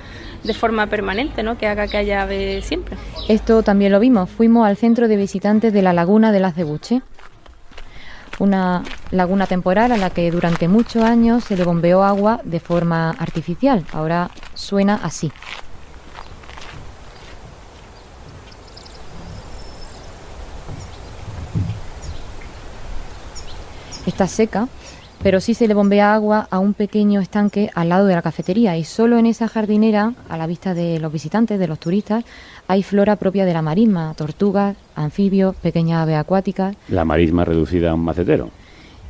[0.44, 1.59] de forma permanente, ¿no?
[1.59, 2.97] Que haga que haya ave siempre.
[3.26, 4.30] Esto también lo vimos.
[4.30, 7.03] Fuimos al centro de visitantes de la laguna de las Cebuche,
[8.38, 13.11] una laguna temporal a la que durante muchos años se le bombeó agua de forma
[13.18, 13.84] artificial.
[13.92, 15.32] Ahora suena así.
[24.07, 24.68] Está seca,
[25.22, 28.76] pero sí se le bombea agua a un pequeño estanque al lado de la cafetería
[28.76, 32.24] y solo en esa jardinera, a la vista de los visitantes, de los turistas,
[32.68, 36.76] hay flora propia de la marisma, tortugas, anfibios, pequeñas aves acuáticas.
[36.88, 38.50] La marisma reducida a un macetero.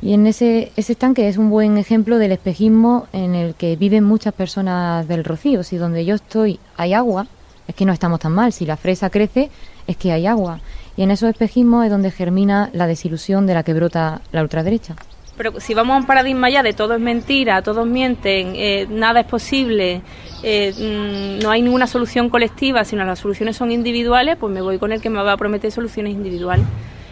[0.01, 4.03] Y en ese, ese estanque es un buen ejemplo del espejismo en el que viven
[4.03, 5.63] muchas personas del Rocío.
[5.63, 7.27] Si donde yo estoy hay agua,
[7.67, 8.53] es que no estamos tan mal.
[8.53, 9.49] Si la fresa crece,
[9.87, 10.59] es que hay agua.
[10.97, 14.95] Y en esos espejismos es donde germina la desilusión de la que brota la ultraderecha.
[15.37, 19.19] Pero si vamos a un paradigma ya de todo es mentira, todos mienten, eh, nada
[19.19, 20.01] es posible,
[20.41, 24.79] eh, mm, no hay ninguna solución colectiva, sino las soluciones son individuales, pues me voy
[24.79, 26.65] con el que me va a prometer soluciones individuales.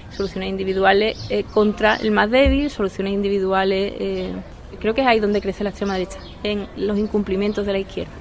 [0.09, 3.93] Soluciones individuales eh, contra el más débil, soluciones individuales.
[3.99, 4.31] eh,
[4.79, 8.11] creo que es ahí donde crece la extrema derecha, en los incumplimientos de la izquierda.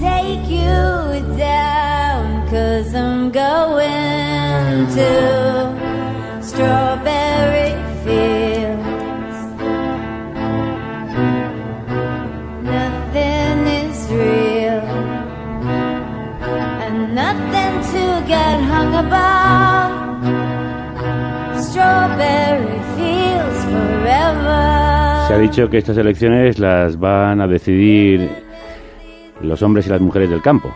[0.00, 5.12] Take you down, cause I'm going to
[6.42, 7.72] Strawberry
[8.02, 9.36] Fields.
[12.62, 14.82] Nothing is real,
[16.84, 19.90] and nothing to get hung about.
[21.62, 25.26] Strawberry Fields forever.
[25.28, 28.49] Se ha dicho que estas elecciones las van a decidir
[29.42, 30.70] los hombres y las mujeres del campo.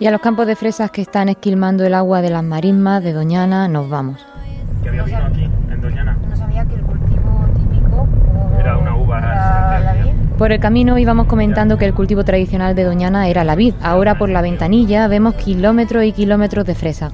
[0.00, 3.12] Y a los campos de fresas que están esquilmando el agua de las marismas de
[3.12, 4.24] Doñana nos vamos.
[4.82, 6.16] que había vino aquí, en Doñana.
[6.28, 8.08] No sabía que el cultivo típico
[8.60, 10.28] Era una uva resistente.
[10.38, 13.74] Por el camino íbamos comentando que el cultivo tradicional de Doñana era la vid.
[13.82, 17.10] Ahora por la ventanilla vemos kilómetros y kilómetros de fresa.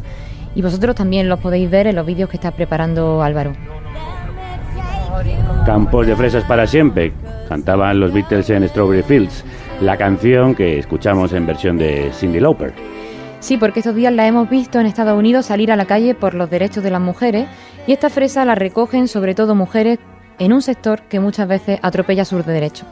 [0.55, 3.53] Y vosotros también los podéis ver en los vídeos que está preparando Álvaro.
[5.64, 7.14] Campos de fresas para siempre,
[7.49, 9.43] cantaban los Beatles en Strawberry Fields,
[9.81, 12.72] la canción que escuchamos en versión de Cindy Lauper.
[13.41, 16.35] Sí, porque estos días la hemos visto en Estados Unidos salir a la calle por
[16.35, 17.47] los derechos de las mujeres
[17.87, 19.99] y esta fresa la recogen sobre todo mujeres
[20.39, 22.89] en un sector que muchas veces atropella sus derechos.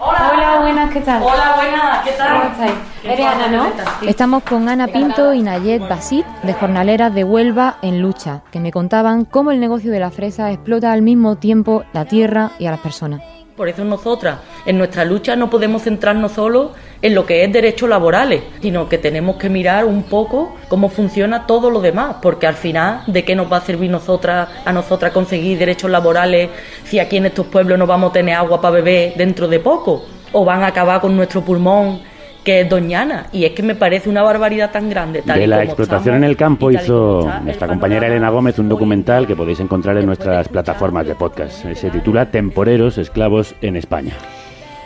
[0.00, 1.22] Hola, buenas, ¿qué tal?
[1.22, 2.40] Hola, buenas, ¿qué tal?
[2.40, 2.72] ¿Cómo estáis?
[3.04, 4.08] Eres Ana, ¿no?
[4.08, 8.72] Estamos con Ana Pinto y Nayet Basit, de jornaleras de Huelva en lucha, que me
[8.72, 12.72] contaban cómo el negocio de la fresa explota al mismo tiempo la tierra y a
[12.72, 13.31] las personas.
[13.56, 16.72] Por eso nosotras, en nuestra lucha no podemos centrarnos solo
[17.02, 21.46] en lo que es derechos laborales, sino que tenemos que mirar un poco cómo funciona
[21.46, 25.12] todo lo demás, porque al final, ¿de qué nos va a servir nosotras, a nosotras
[25.12, 26.48] conseguir derechos laborales
[26.84, 30.02] si aquí en estos pueblos no vamos a tener agua para beber dentro de poco?
[30.32, 32.00] ¿O van a acabar con nuestro pulmón,
[32.44, 33.26] que es Doñana?
[33.32, 35.22] Y es que me parece una barbaridad tan grande.
[35.22, 38.30] Tal De y la como explotación estamos, en el campo hizo está nuestra compañera Elena
[38.30, 41.64] Gómez un documental que podéis encontrar en nuestras plataformas de podcast.
[41.74, 44.12] Se titula Temporeros Esclavos en España.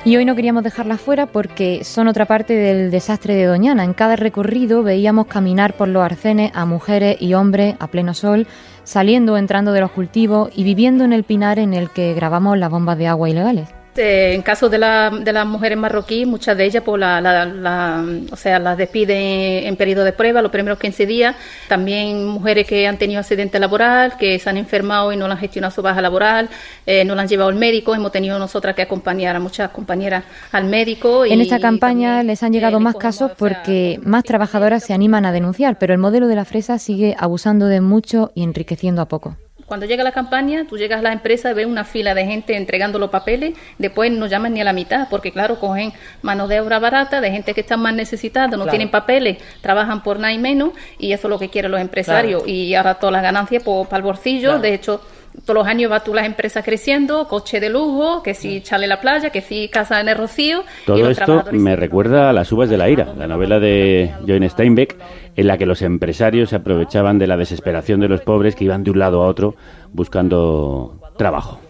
[0.07, 3.83] Y hoy no queríamos dejarlas fuera porque son otra parte del desastre de Doñana.
[3.83, 8.47] En cada recorrido veíamos caminar por los arcenes a mujeres y hombres a pleno sol,
[8.85, 12.57] saliendo o entrando de los cultivos y viviendo en el pinar en el que grabamos
[12.57, 13.69] las bombas de agua ilegales.
[13.99, 17.45] Eh, en caso de, la, de las mujeres marroquíes, muchas de ellas pues, la, la-
[17.47, 21.37] la- o sea, las despiden en periodo de prueba, los primeros 15 días.
[21.69, 25.73] También mujeres que han tenido accidente laboral, que se han enfermado y no han gestionado
[25.75, 26.49] su baja laboral,
[26.87, 27.95] eh, no la han llevado al médico.
[27.95, 31.25] Hemos tenido nosotras que acompañar a muchas compañeras al médico.
[31.25, 35.79] En esta campaña les han llegado más casos porque más trabajadoras se animan a denunciar,
[35.79, 39.37] pero el modelo de la fresa sigue abusando de mucho y enriqueciendo a poco.
[39.67, 43.01] Cuando llega la campaña, tú llegas a la empresa, ves una fila de gente entregando
[43.01, 45.93] los papeles, después no llaman ni a la mitad, porque claro, cogen
[46.23, 48.71] mano de obra barata de gente que está más necesitada, no Claro.
[48.71, 52.45] tienen papeles, trabajan por nada y menos, y eso es lo que quieren los empresarios.
[52.45, 52.53] Claro.
[52.57, 54.62] Y ahora todas las ganancias pues, para el bolsillo, Claro.
[54.62, 55.01] de hecho,
[55.45, 59.01] todos los años vas tú las empresas creciendo, coche de lujo, que si chale la
[59.01, 62.51] playa, que si casa en el rocío, y Todo los esto me recuerda a Las
[62.53, 64.97] uvas de la ira, la novela de Joan Steinbeck,
[65.37, 68.84] en la que los empresarios se aprovechaban de la desesperación de los pobres que iban
[68.84, 69.55] de un lado a otro
[69.93, 71.61] buscando trabajo.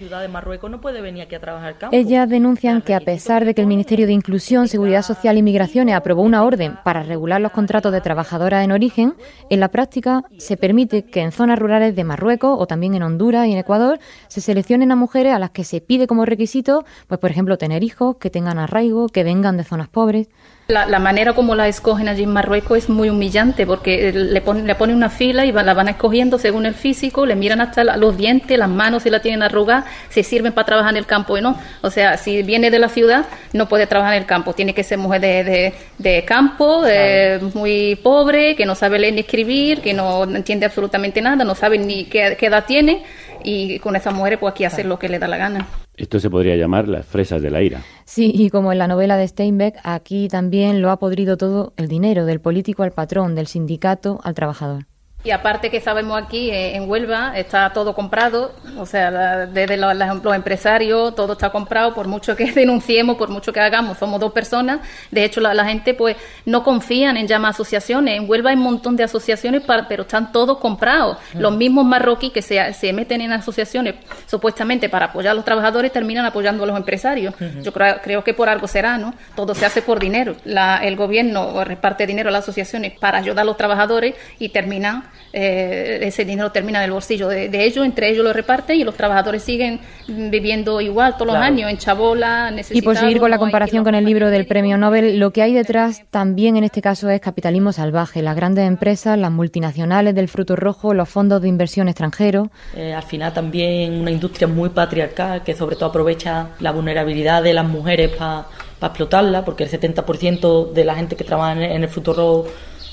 [0.00, 1.94] Ciudad de Marruecos no puede venir aquí a trabajar campo.
[1.94, 5.94] Ellas denuncian que a pesar de que el Ministerio de Inclusión, Seguridad Social y Migraciones
[5.94, 9.12] aprobó una orden para regular los contratos de trabajadoras en origen,
[9.50, 13.46] en la práctica se permite que en zonas rurales de Marruecos o también en Honduras
[13.46, 13.98] y en Ecuador
[14.28, 17.84] se seleccionen a mujeres a las que se pide como requisito, pues por ejemplo, tener
[17.84, 20.28] hijos, que tengan arraigo, que vengan de zonas pobres.
[20.70, 24.66] La, la manera como la escogen allí en Marruecos es muy humillante porque le ponen
[24.66, 27.82] le ponen una fila y va- la van escogiendo según el físico, le miran hasta
[27.82, 31.06] la- los dientes, las manos si la tienen arrugadas, si sirven para trabajar en el
[31.06, 31.58] campo y no.
[31.82, 34.84] O sea, si viene de la ciudad no puede trabajar en el campo, tiene que
[34.84, 39.80] ser mujer de, de- de campo, eh, muy pobre, que no sabe leer ni escribir,
[39.80, 43.02] que no entiende absolutamente nada, no sabe ni qué, qué edad tiene
[43.42, 45.66] y con esas mujeres pues aquí hacer lo que le da la gana.
[46.00, 47.82] Esto se podría llamar las fresas de la ira.
[48.06, 51.88] Sí, y como en la novela de Steinbeck, aquí también lo ha podrido todo el
[51.88, 54.86] dinero, del político al patrón, del sindicato al trabajador.
[55.22, 59.94] Y aparte que sabemos aquí eh, en Huelva está todo comprado, o sea, desde los,
[60.34, 64.80] empresarios todo está comprado, por mucho que denunciemos, por mucho que hagamos, somos dos personas.
[65.10, 66.16] De hecho, la, la gente pues
[66.46, 68.16] no confían en llamar a asociaciones.
[68.16, 71.18] En Huelva hay un montón de asociaciones, para- pero están todos comprados.
[71.34, 73.96] Los mismos marroquíes que se, se meten en asociaciones
[74.26, 77.34] supuestamente para apoyar a los trabajadores terminan apoyando a los empresarios.
[77.62, 79.12] Yo creo, creo que por algo será, ¿no?
[79.36, 80.34] Todo se hace por dinero.
[80.46, 85.09] La- el gobierno reparte dinero a las asociaciones para ayudar a los trabajadores y terminan,
[85.32, 88.84] eh, ese dinero termina en el bolsillo de, de ellos, entre ellos lo reparten y
[88.84, 93.36] los trabajadores siguen viviendo igual todos los años, en chabola, Y por seguir con la
[93.36, 96.82] no comparación con el libro del premio Nobel, lo que hay detrás también en este
[96.82, 98.22] caso es capitalismo salvaje.
[98.22, 102.48] Las grandes empresas, las multinacionales del fruto rojo, los fondos de inversión extranjeros.
[102.76, 107.54] Eh, al final también una industria muy patriarcal que sobre todo aprovecha la vulnerabilidad de
[107.54, 108.46] las mujeres para
[108.80, 112.46] explotarla, porque el 70% de la gente que trabaja en el fruto rojo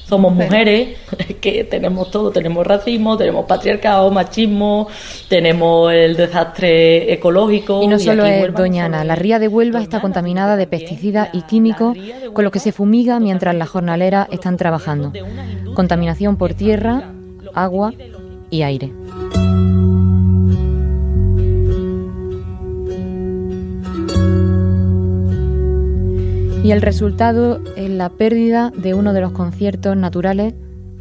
[0.08, 0.98] somos mujeres,
[1.42, 4.88] que tenemos todo, tenemos racismo, tenemos patriarcado, machismo,
[5.28, 7.84] tenemos el desastre ecológico.
[7.84, 11.42] Y no solo en es Doñana, la ría de Huelva está contaminada de pesticidas y
[11.44, 11.98] químicos
[12.34, 15.12] con los que se fumiga mientras las jornaleras están trabajando.
[15.74, 17.12] Contaminación por tierra,
[17.54, 17.94] agua
[18.50, 18.92] y aire.
[26.68, 30.54] Y el resultado es la pérdida de uno de los conciertos naturales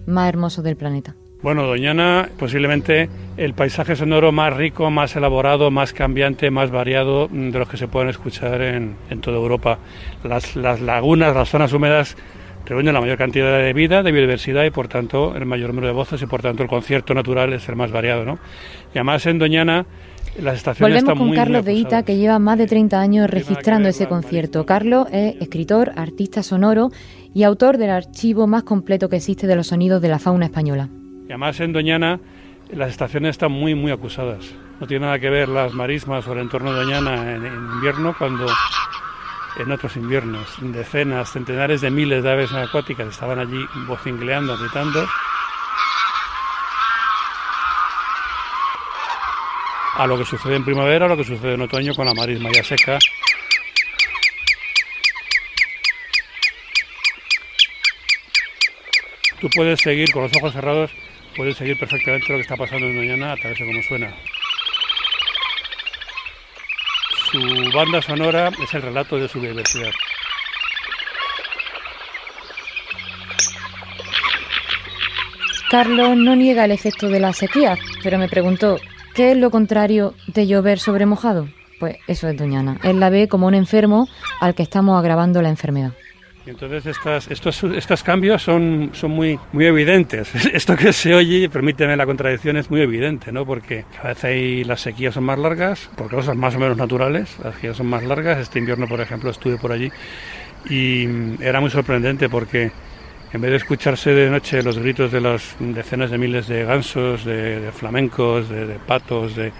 [0.07, 1.17] más hermosos del planeta.
[1.43, 7.59] Bueno, Doñana, posiblemente el paisaje sonoro más rico, más elaborado, más cambiante, más variado de
[7.59, 9.81] los que se pueden escuchar en, en toda Europa.
[10.23, 12.17] Las, las lagunas, las zonas húmedas
[12.65, 15.95] reúnen la mayor cantidad de vida, de biodiversidad y por tanto el mayor número de
[15.95, 18.25] voces y por tanto el concierto natural es el más variado.
[18.25, 18.39] ¿no?
[18.95, 19.85] Y además en Doñana
[20.41, 23.31] las estaciones Volvemos con muy, Carlos muy de Ita, que lleva más de 30 años
[23.31, 24.67] registrando ese concierto.
[24.67, 26.91] Carlos es escritor, artista sonoro
[27.35, 30.89] y autor del archivo más completo que existe de los sonidos de la fauna española.
[31.29, 32.21] Y además en Doñana
[32.71, 34.55] las estaciones están muy, muy acusadas.
[34.81, 38.15] No tiene nada que ver las marismas o el entorno de Doñana en, en invierno
[38.19, 38.47] cuando
[39.59, 45.07] en otros inviernos decenas, centenares de miles de aves acuáticas estaban allí vocingleando, gritando.
[49.99, 52.51] A lo que sucede en primavera, a lo que sucede en otoño con la marisma
[52.55, 52.99] ya seca.
[59.41, 60.91] Tú puedes seguir con los ojos cerrados,
[61.35, 64.15] puedes seguir perfectamente lo que está pasando en Doñana a través de cómo suena.
[67.31, 69.93] Su banda sonora es el relato de su biodiversidad.
[75.71, 78.79] Carlos no niega el efecto de la sequía, pero me preguntó,
[79.17, 81.49] ¿qué es lo contrario de llover sobre mojado?
[81.81, 82.79] Pues eso es Doñana.
[82.85, 84.09] Él la ve como un enfermo
[84.41, 85.93] al que estamos agravando la enfermedad.
[86.45, 90.33] Entonces estas, estos, estos cambios son, son muy, muy evidentes.
[90.53, 93.45] Esto que se oye, permíteme la contradicción, es muy evidente, ¿no?
[93.45, 97.37] Porque a veces hay, las sequías son más largas, por cosas más o menos naturales,
[97.43, 98.39] las sequías son más largas.
[98.39, 99.91] Este invierno, por ejemplo, estuve por allí
[100.69, 101.07] y
[101.41, 102.71] era muy sorprendente porque
[103.37, 107.23] en vez de escucharse de noche los gritos de las decenas de miles de gansos,
[107.23, 109.53] de, flamencos, de, patos, de,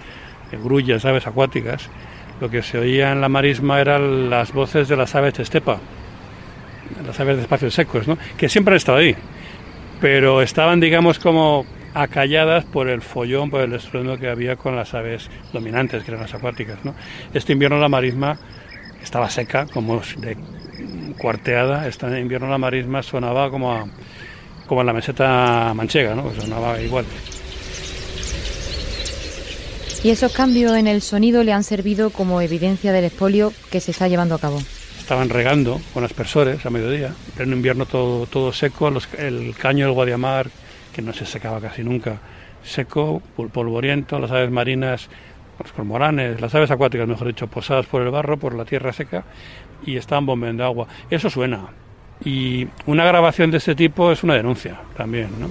[0.49, 1.87] de grullas, aves acuáticas,
[2.41, 5.79] lo que se oía en la marisma eran las voces de las aves de estepa
[7.05, 8.17] las aves de espacios secos, ¿no?
[8.35, 9.15] que siempre han estado ahí,
[10.01, 11.63] pero estaban, digamos, como
[11.93, 16.21] acalladas por el follón, por el estruendo que había con las aves dominantes, que eran
[16.21, 16.79] las acuáticas.
[17.31, 18.39] Este invierno la marisma
[19.03, 20.35] estaba seca, como de
[21.17, 23.87] cuarteada, este invierno la marisma sonaba como, a,
[24.65, 26.31] como en la meseta manchega, ¿no?
[26.33, 27.05] sonaba igual.
[30.03, 33.91] Y esos cambios en el sonido le han servido como evidencia del expolio que se
[33.91, 34.59] está llevando a cabo
[35.07, 37.13] estaban regando con aspersores a mediodía.
[37.39, 40.49] En invierno todo, todo seco, los, el caño del Guadiamar,
[40.91, 42.19] que no se secaba casi nunca,
[42.61, 43.21] seco,
[43.53, 45.07] polvoriento, las aves marinas,
[45.63, 49.23] los cormoranes, las aves acuáticas, mejor dicho, posadas por el barro, por la tierra seca,
[49.85, 50.87] y estaban bombeando agua.
[51.09, 51.67] Eso suena.
[52.23, 55.49] Y una grabación de este tipo es una denuncia también, ¿no?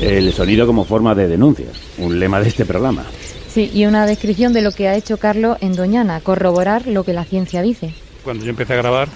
[0.00, 1.66] El sonido como forma de denuncia,
[1.98, 3.04] un lema de este programa.
[3.48, 7.14] Sí, y una descripción de lo que ha hecho Carlos en Doñana, corroborar lo que
[7.14, 7.94] la ciencia dice.
[8.22, 9.08] Cuando yo empecé a grabar,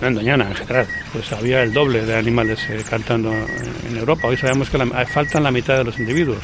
[0.00, 4.28] en Doñana en general, pues había el doble de animales eh, cantando en Europa.
[4.28, 6.38] Hoy sabemos que la, faltan la mitad de los individuos.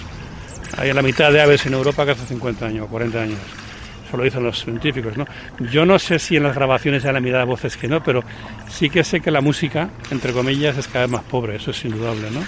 [0.76, 3.38] Hay la mitad de aves en Europa que hace 50 años o 40 años.
[4.06, 5.24] Eso lo dicen los científicos, ¿no?
[5.72, 8.22] Yo no sé si en las grabaciones hay la mitad de voces que no, pero
[8.68, 11.84] sí que sé que la música, entre comillas, es cada vez más pobre, eso es
[11.84, 12.40] indudable, ¿no?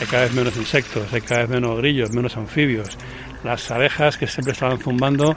[0.00, 2.96] Hay cada vez menos insectos, hay cada vez menos grillos, menos anfibios,
[3.44, 5.36] las abejas que siempre estaban zumbando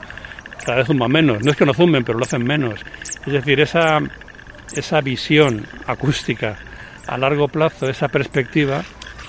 [0.64, 1.42] cada vez zumban menos.
[1.42, 2.80] No es que no zumben, pero lo hacen menos.
[3.26, 4.00] Es decir, esa,
[4.74, 6.56] esa visión acústica
[7.06, 8.82] a largo plazo, esa perspectiva,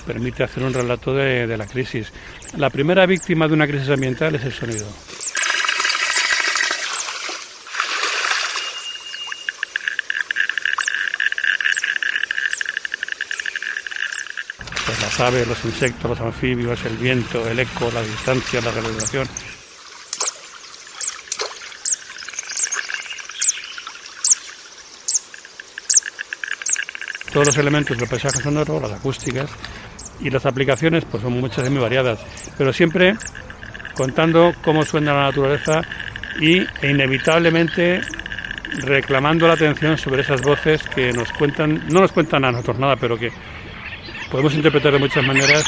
[0.06, 2.12] permite hacer un relato de, de la crisis.
[2.56, 4.86] La primera víctima de una crisis ambiental es el sonido.
[14.84, 19.28] Pues las aves, los insectos, los anfibios, el viento, el eco, la distancia, la reverberación.
[27.32, 29.48] Todos los elementos del paisaje sonoro, las acústicas
[30.20, 32.20] y las aplicaciones pues son muchas y muy variadas,
[32.56, 33.14] pero siempre
[33.94, 35.82] contando cómo suena la naturaleza
[36.40, 38.00] y e inevitablemente
[38.78, 42.96] reclamando la atención sobre esas voces que nos cuentan, no nos cuentan a nosotros nada,
[42.96, 43.30] pero que
[44.30, 45.64] podemos interpretar de muchas maneras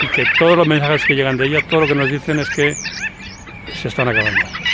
[0.00, 2.50] y que todos los mensajes que llegan de ella, todo lo que nos dicen es
[2.50, 2.74] que
[3.72, 4.65] se están acabando.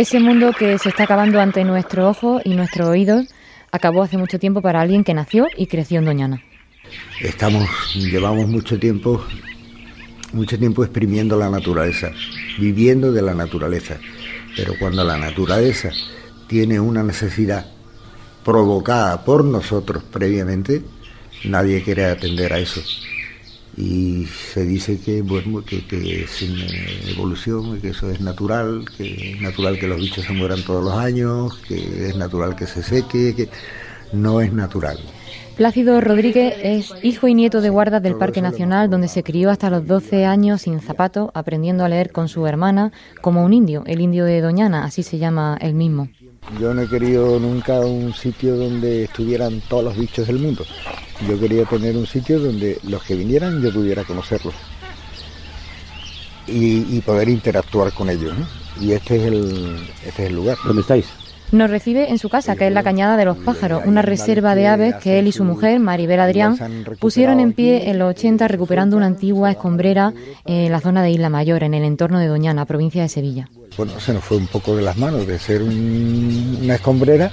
[0.00, 3.26] Ese mundo que se está acabando ante nuestros ojos y nuestros oídos
[3.70, 6.42] acabó hace mucho tiempo para alguien que nació y creció en Doñana.
[7.20, 9.22] Estamos, llevamos mucho tiempo,
[10.32, 12.12] mucho tiempo exprimiendo la naturaleza,
[12.58, 13.98] viviendo de la naturaleza.
[14.56, 15.90] Pero cuando la naturaleza
[16.46, 17.66] tiene una necesidad
[18.42, 20.80] provocada por nosotros previamente,
[21.44, 22.80] nadie quiere atender a eso.
[23.80, 26.66] Y se dice que, bueno, que, que es una
[27.10, 30.92] evolución, que eso es natural, que es natural que los bichos se mueran todos los
[30.92, 33.48] años, que es natural que se seque, que
[34.12, 34.98] no es natural.
[35.56, 39.70] Plácido Rodríguez es hijo y nieto de guardas del Parque Nacional, donde se crió hasta
[39.70, 44.02] los 12 años sin zapatos, aprendiendo a leer con su hermana como un indio, el
[44.02, 46.08] indio de Doñana, así se llama él mismo.
[46.60, 50.64] Yo no he querido nunca un sitio donde estuvieran todos los bichos del mundo.
[51.28, 54.54] Yo quería tener un sitio donde los que vinieran yo pudiera conocerlos
[56.46, 58.36] y, y poder interactuar con ellos.
[58.38, 58.46] ¿no?
[58.80, 60.56] Y este es el, este es el lugar.
[60.64, 61.06] ¿Dónde estáis?
[61.52, 64.68] Nos recibe en su casa, que es la Cañada de los Pájaros, una reserva de
[64.68, 66.56] aves que él y su mujer, Maribel Adrián,
[67.00, 70.12] pusieron en pie en los 80 recuperando una antigua escombrera
[70.44, 73.48] en la zona de Isla Mayor, en el entorno de Doñana, provincia de Sevilla.
[73.76, 77.32] Bueno, se nos fue un poco de las manos de ser un, una escombrera.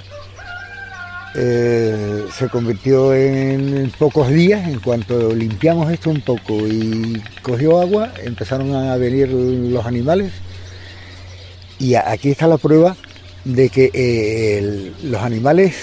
[1.39, 8.11] Eh, se convirtió en pocos días, en cuanto limpiamos esto un poco y cogió agua,
[8.23, 10.31] empezaron a venir los animales
[11.77, 12.97] y aquí está la prueba
[13.45, 15.75] de que eh, los animales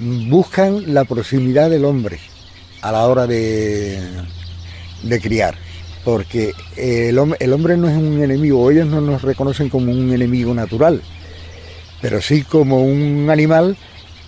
[0.00, 2.18] buscan la proximidad del hombre
[2.80, 4.00] a la hora de,
[5.02, 5.54] de criar.
[6.04, 10.54] porque el, el hombre no es un enemigo, ellos no nos reconocen como un enemigo
[10.54, 11.02] natural,
[12.00, 13.76] pero sí como un animal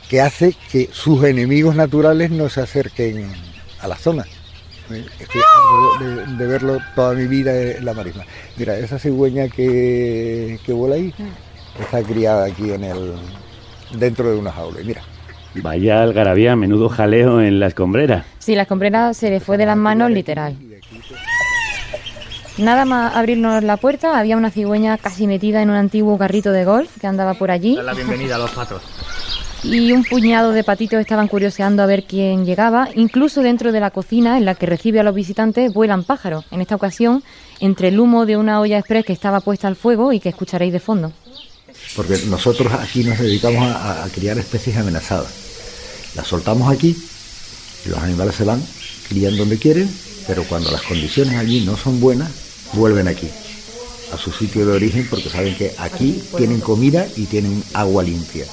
[0.09, 3.31] que hace que sus enemigos naturales no se acerquen
[3.81, 4.25] a la zona.
[4.91, 8.25] Eh, Es que harto de, de verlo toda mi vida en la marisma.
[8.57, 11.13] Mira, esa cigüeña que, que vuela ahí
[11.81, 13.15] está criada aquí en el
[13.95, 14.81] dentro de una jaula.
[14.81, 15.03] Y Mira,
[15.63, 18.27] Vaya algarabía, menudo jaleo en la escombrera.
[18.39, 20.55] Sí, la escombrera se le fue de las manos literal.
[22.59, 26.65] Nada más abrirnos la puerta, había una cigüeña casi metida en un antiguo carrito de
[26.65, 27.77] golf que andaba por allí.
[27.77, 28.83] La bienvenida a los patos.
[29.63, 32.89] Y un puñado de patitos estaban curioseando a ver quién llegaba.
[32.95, 36.45] Incluso dentro de la cocina en la que recibe a los visitantes vuelan pájaros.
[36.51, 37.25] En esta ocasión,
[37.61, 40.73] entre el humo de una olla express que estaba puesta al fuego y que escucharéis
[40.73, 41.13] de fondo.
[41.95, 45.33] porque nosotros aquí nos dedicamos a, criar especies amenazadas.
[46.15, 46.97] Las soltamos aquí
[47.89, 48.63] los animales se van,
[49.09, 49.89] crían donde quieren,
[50.27, 52.31] pero cuando las condiciones allí no son buenas,
[52.73, 53.29] vuelven aquí,
[54.13, 58.45] a su sitio de origen, porque saben que aquí tienen comida y tienen agua limpia.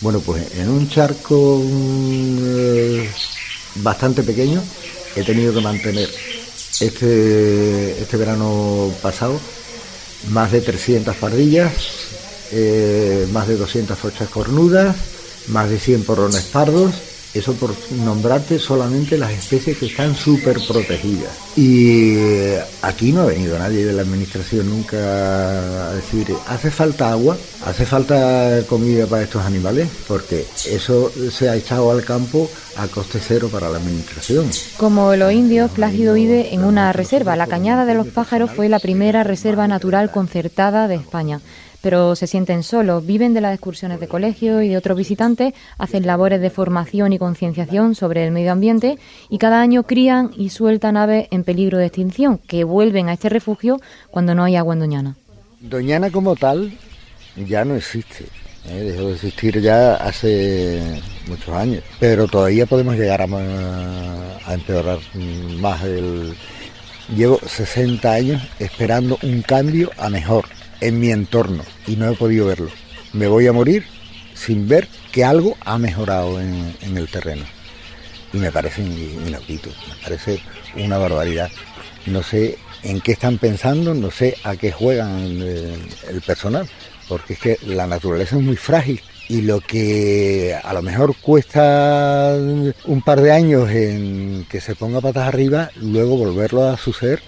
[0.00, 3.10] Bueno, pues en un charco eh,
[3.76, 4.62] bastante pequeño
[5.16, 6.08] he tenido que mantener
[6.80, 9.40] este, este verano pasado
[10.30, 11.72] más de 300 pardillas,
[12.52, 14.94] eh, más de 200 frochas cornudas,
[15.48, 16.94] más de 100 porrones pardos,
[17.34, 17.74] eso por
[18.04, 21.30] nombrarte solamente las especies que están súper protegidas.
[21.56, 27.10] Y eh, aquí no ha venido nadie de la administración nunca a decir, hace falta
[27.10, 32.86] agua, hace falta comida para estos animales, porque eso se ha echado al campo a
[32.86, 34.48] coste cero para la administración.
[34.76, 37.36] Como los indios, Plácido vive en una reserva.
[37.36, 41.40] La Cañada de los Pájaros fue la primera reserva natural concertada de España.
[41.80, 46.06] Pero se sienten solos, viven de las excursiones de colegio y de otros visitantes, hacen
[46.06, 48.98] labores de formación y concienciación sobre el medio ambiente
[49.30, 53.28] y cada año crían y sueltan aves en peligro de extinción que vuelven a este
[53.28, 55.16] refugio cuando no hay agua en Doñana.
[55.60, 56.72] Doñana como tal
[57.36, 58.24] ya no existe.
[58.68, 58.92] ¿eh?
[58.92, 61.82] Dejó de existir ya hace muchos años.
[62.00, 63.26] Pero todavía podemos llegar a,
[64.46, 64.98] a empeorar
[65.60, 65.82] más.
[65.84, 66.34] El...
[67.16, 70.44] Llevo 60 años esperando un cambio a mejor
[70.80, 72.70] en mi entorno y no he podido verlo.
[73.12, 73.84] Me voy a morir
[74.34, 77.44] sin ver que algo ha mejorado en, el terreno.
[78.32, 80.40] Y me parece in- inaudito, me parece
[80.76, 81.50] una barbaridad.
[82.06, 85.74] No sé en qué están pensando, no sé a qué juegan eh,
[86.10, 86.68] el personal,
[87.08, 92.34] porque es que la naturaleza es muy frágil y lo que a lo mejor cuesta
[92.84, 97.20] un par de años en que se ponga patas arriba, luego volverlo a suceder.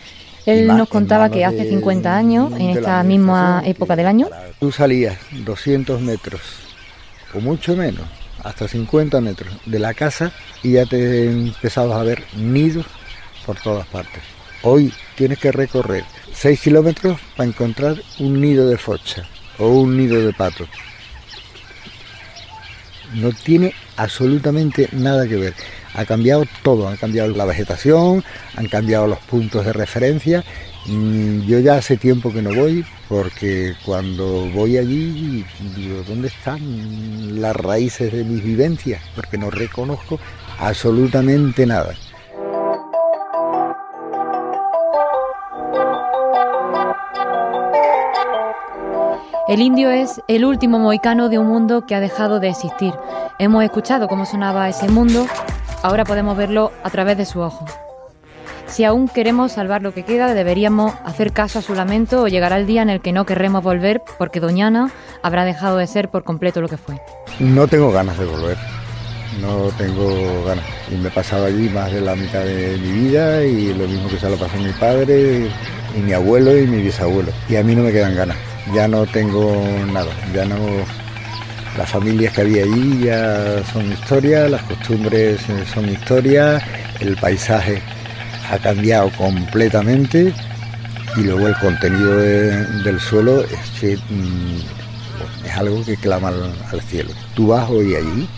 [0.47, 4.28] Él nos contaba que hace de- 50 años, en esta misma época del año,
[4.59, 6.41] Tú salías 200 metros,
[7.34, 8.03] o mucho menos,
[8.43, 10.32] hasta 50 metros de la casa
[10.62, 12.86] y ya te empezabas a ver nidos
[13.47, 14.22] por todas partes.
[14.62, 19.26] Hoy tienes que recorrer 6 kilómetros para encontrar un nido de focha
[19.59, 20.66] o un nido de pato.
[23.14, 25.55] No tiene absolutamente nada que ver.
[25.95, 28.24] Ha cambiado todo, ha cambiado la vegetación,
[28.57, 30.45] han cambiado los puntos de referencia.
[30.86, 35.45] Mm, Yo ya hace tiempo que no voy porque cuando voy allí
[35.76, 39.03] digo, ¿dónde están las raíces de mis vivencias?
[39.16, 40.18] Porque no reconozco
[40.59, 41.95] absolutamente nada.
[49.51, 52.95] El indio es el último mohicano de un mundo que ha dejado de existir.
[53.41, 55.26] Hemos escuchado cómo sonaba ese mundo,
[55.83, 57.64] ahora podemos verlo a través de su ojo.
[58.66, 62.57] Si aún queremos salvar lo que queda, deberíamos hacer caso a su lamento o llegará
[62.57, 66.22] el día en el que no querremos volver porque Doñana habrá dejado de ser por
[66.22, 67.01] completo lo que fue.
[67.41, 68.57] No tengo ganas de volver,
[69.41, 70.64] no tengo ganas.
[70.89, 74.09] Y me he pasado allí más de la mitad de mi vida y lo mismo
[74.09, 75.51] que se lo pasó mi padre
[75.97, 77.33] y mi abuelo y mi bisabuelo.
[77.49, 78.37] Y a mí no me quedan ganas,
[78.72, 80.57] ya no tengo nada, ya no...
[81.81, 86.61] Las familias que había allí ya son historia, las costumbres eh, son historia,
[87.01, 87.81] el paisaje
[88.51, 90.35] ha cambiado completamente
[91.16, 96.83] y luego el contenido de- del suelo es mm, es algo que clama al, al
[96.83, 97.12] cielo.
[97.35, 98.28] Tú vas hoy allí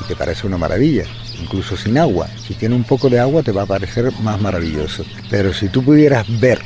[0.00, 1.04] y te parece una maravilla,
[1.40, 2.26] incluso sin agua.
[2.44, 5.04] Si tiene un poco de agua te va a parecer más maravilloso.
[5.30, 6.58] Pero si tú pudieras ver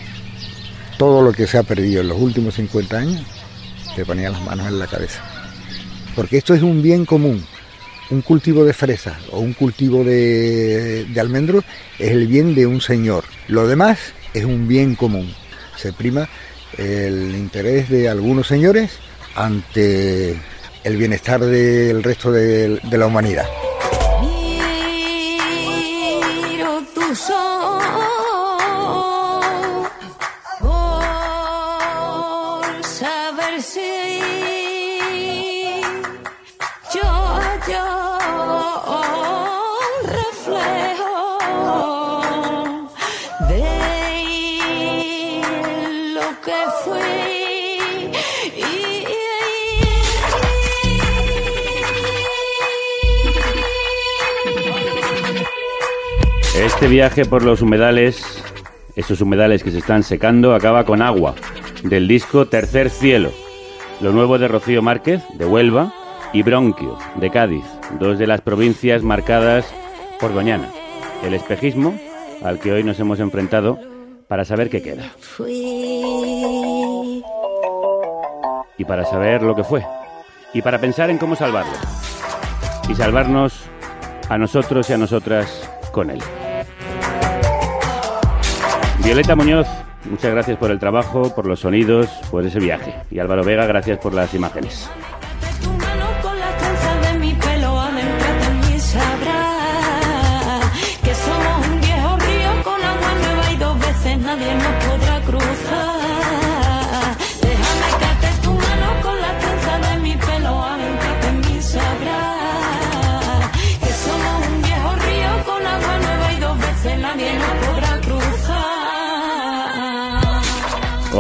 [0.97, 3.23] todo lo que se ha perdido en los últimos 50 años,
[3.95, 5.21] te ponías las manos en la cabeza.
[6.15, 7.45] Porque esto es un bien común.
[8.11, 11.65] Un cultivo de fresas o un cultivo de, almendros
[11.99, 13.25] es el bien de un señor.
[13.49, 13.99] Lo demás
[14.35, 15.33] es un bien común.
[15.77, 16.29] Se prima
[16.77, 18.99] el interés de algunos señores
[19.35, 20.37] ante
[20.85, 23.47] el bienestar del resto de la humanidad.
[56.55, 58.43] Este viaje por los humedales,
[58.95, 61.35] esos humedales que se están secando, acaba con agua,
[61.83, 63.33] del disco Tercer Cielo,
[64.01, 65.93] lo nuevo de Rocío Márquez, de Huelva,
[66.33, 67.65] y Bronquio, de Cádiz,
[67.99, 69.67] dos de las provincias marcadas
[70.21, 70.69] por Doñana.
[71.25, 71.99] El espejismo
[72.43, 73.79] al que hoy nos hemos enfrentado
[74.29, 75.05] para saber qué queda.
[78.77, 79.85] Y para saber lo que fue.
[80.53, 81.73] Y para pensar en cómo salvarlo.
[82.89, 83.65] Y salvarnos
[84.29, 86.21] a nosotros y a nosotras con él.
[89.05, 89.67] Violeta Muñoz,
[90.09, 92.95] muchas gracias por el trabajo, por los sonidos, por ese viaje.
[93.11, 94.89] Y Álvaro Vega, gracias por las imágenes.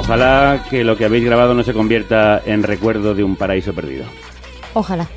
[0.04, 4.04] Ojalá que lo que habéis grabado no se convierta en recuerdo de un paraíso perdido.
[4.74, 5.08] Ojalá.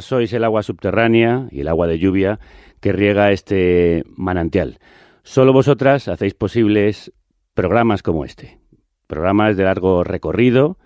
[0.00, 2.38] Sois el agua subterránea y el agua de lluvia
[2.80, 4.78] que riega este manantial.
[5.22, 7.12] Solo vosotras hacéis posibles
[7.54, 8.58] programas como este.
[9.06, 10.78] Programas de largo recorrido,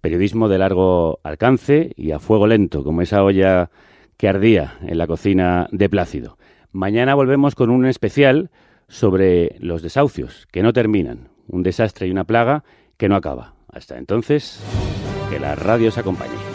[0.00, 3.70] periodismo de largo alcance y a fuego lento, como esa olla
[4.16, 6.38] que ardía en la cocina de Plácido.
[6.72, 8.50] Mañana volvemos con un especial
[8.88, 11.28] sobre los desahucios, que no terminan.
[11.46, 12.64] Un desastre y una plaga
[12.96, 13.54] que no acaba.
[13.72, 14.62] Hasta entonces,
[15.30, 16.49] que la radio os acompañe.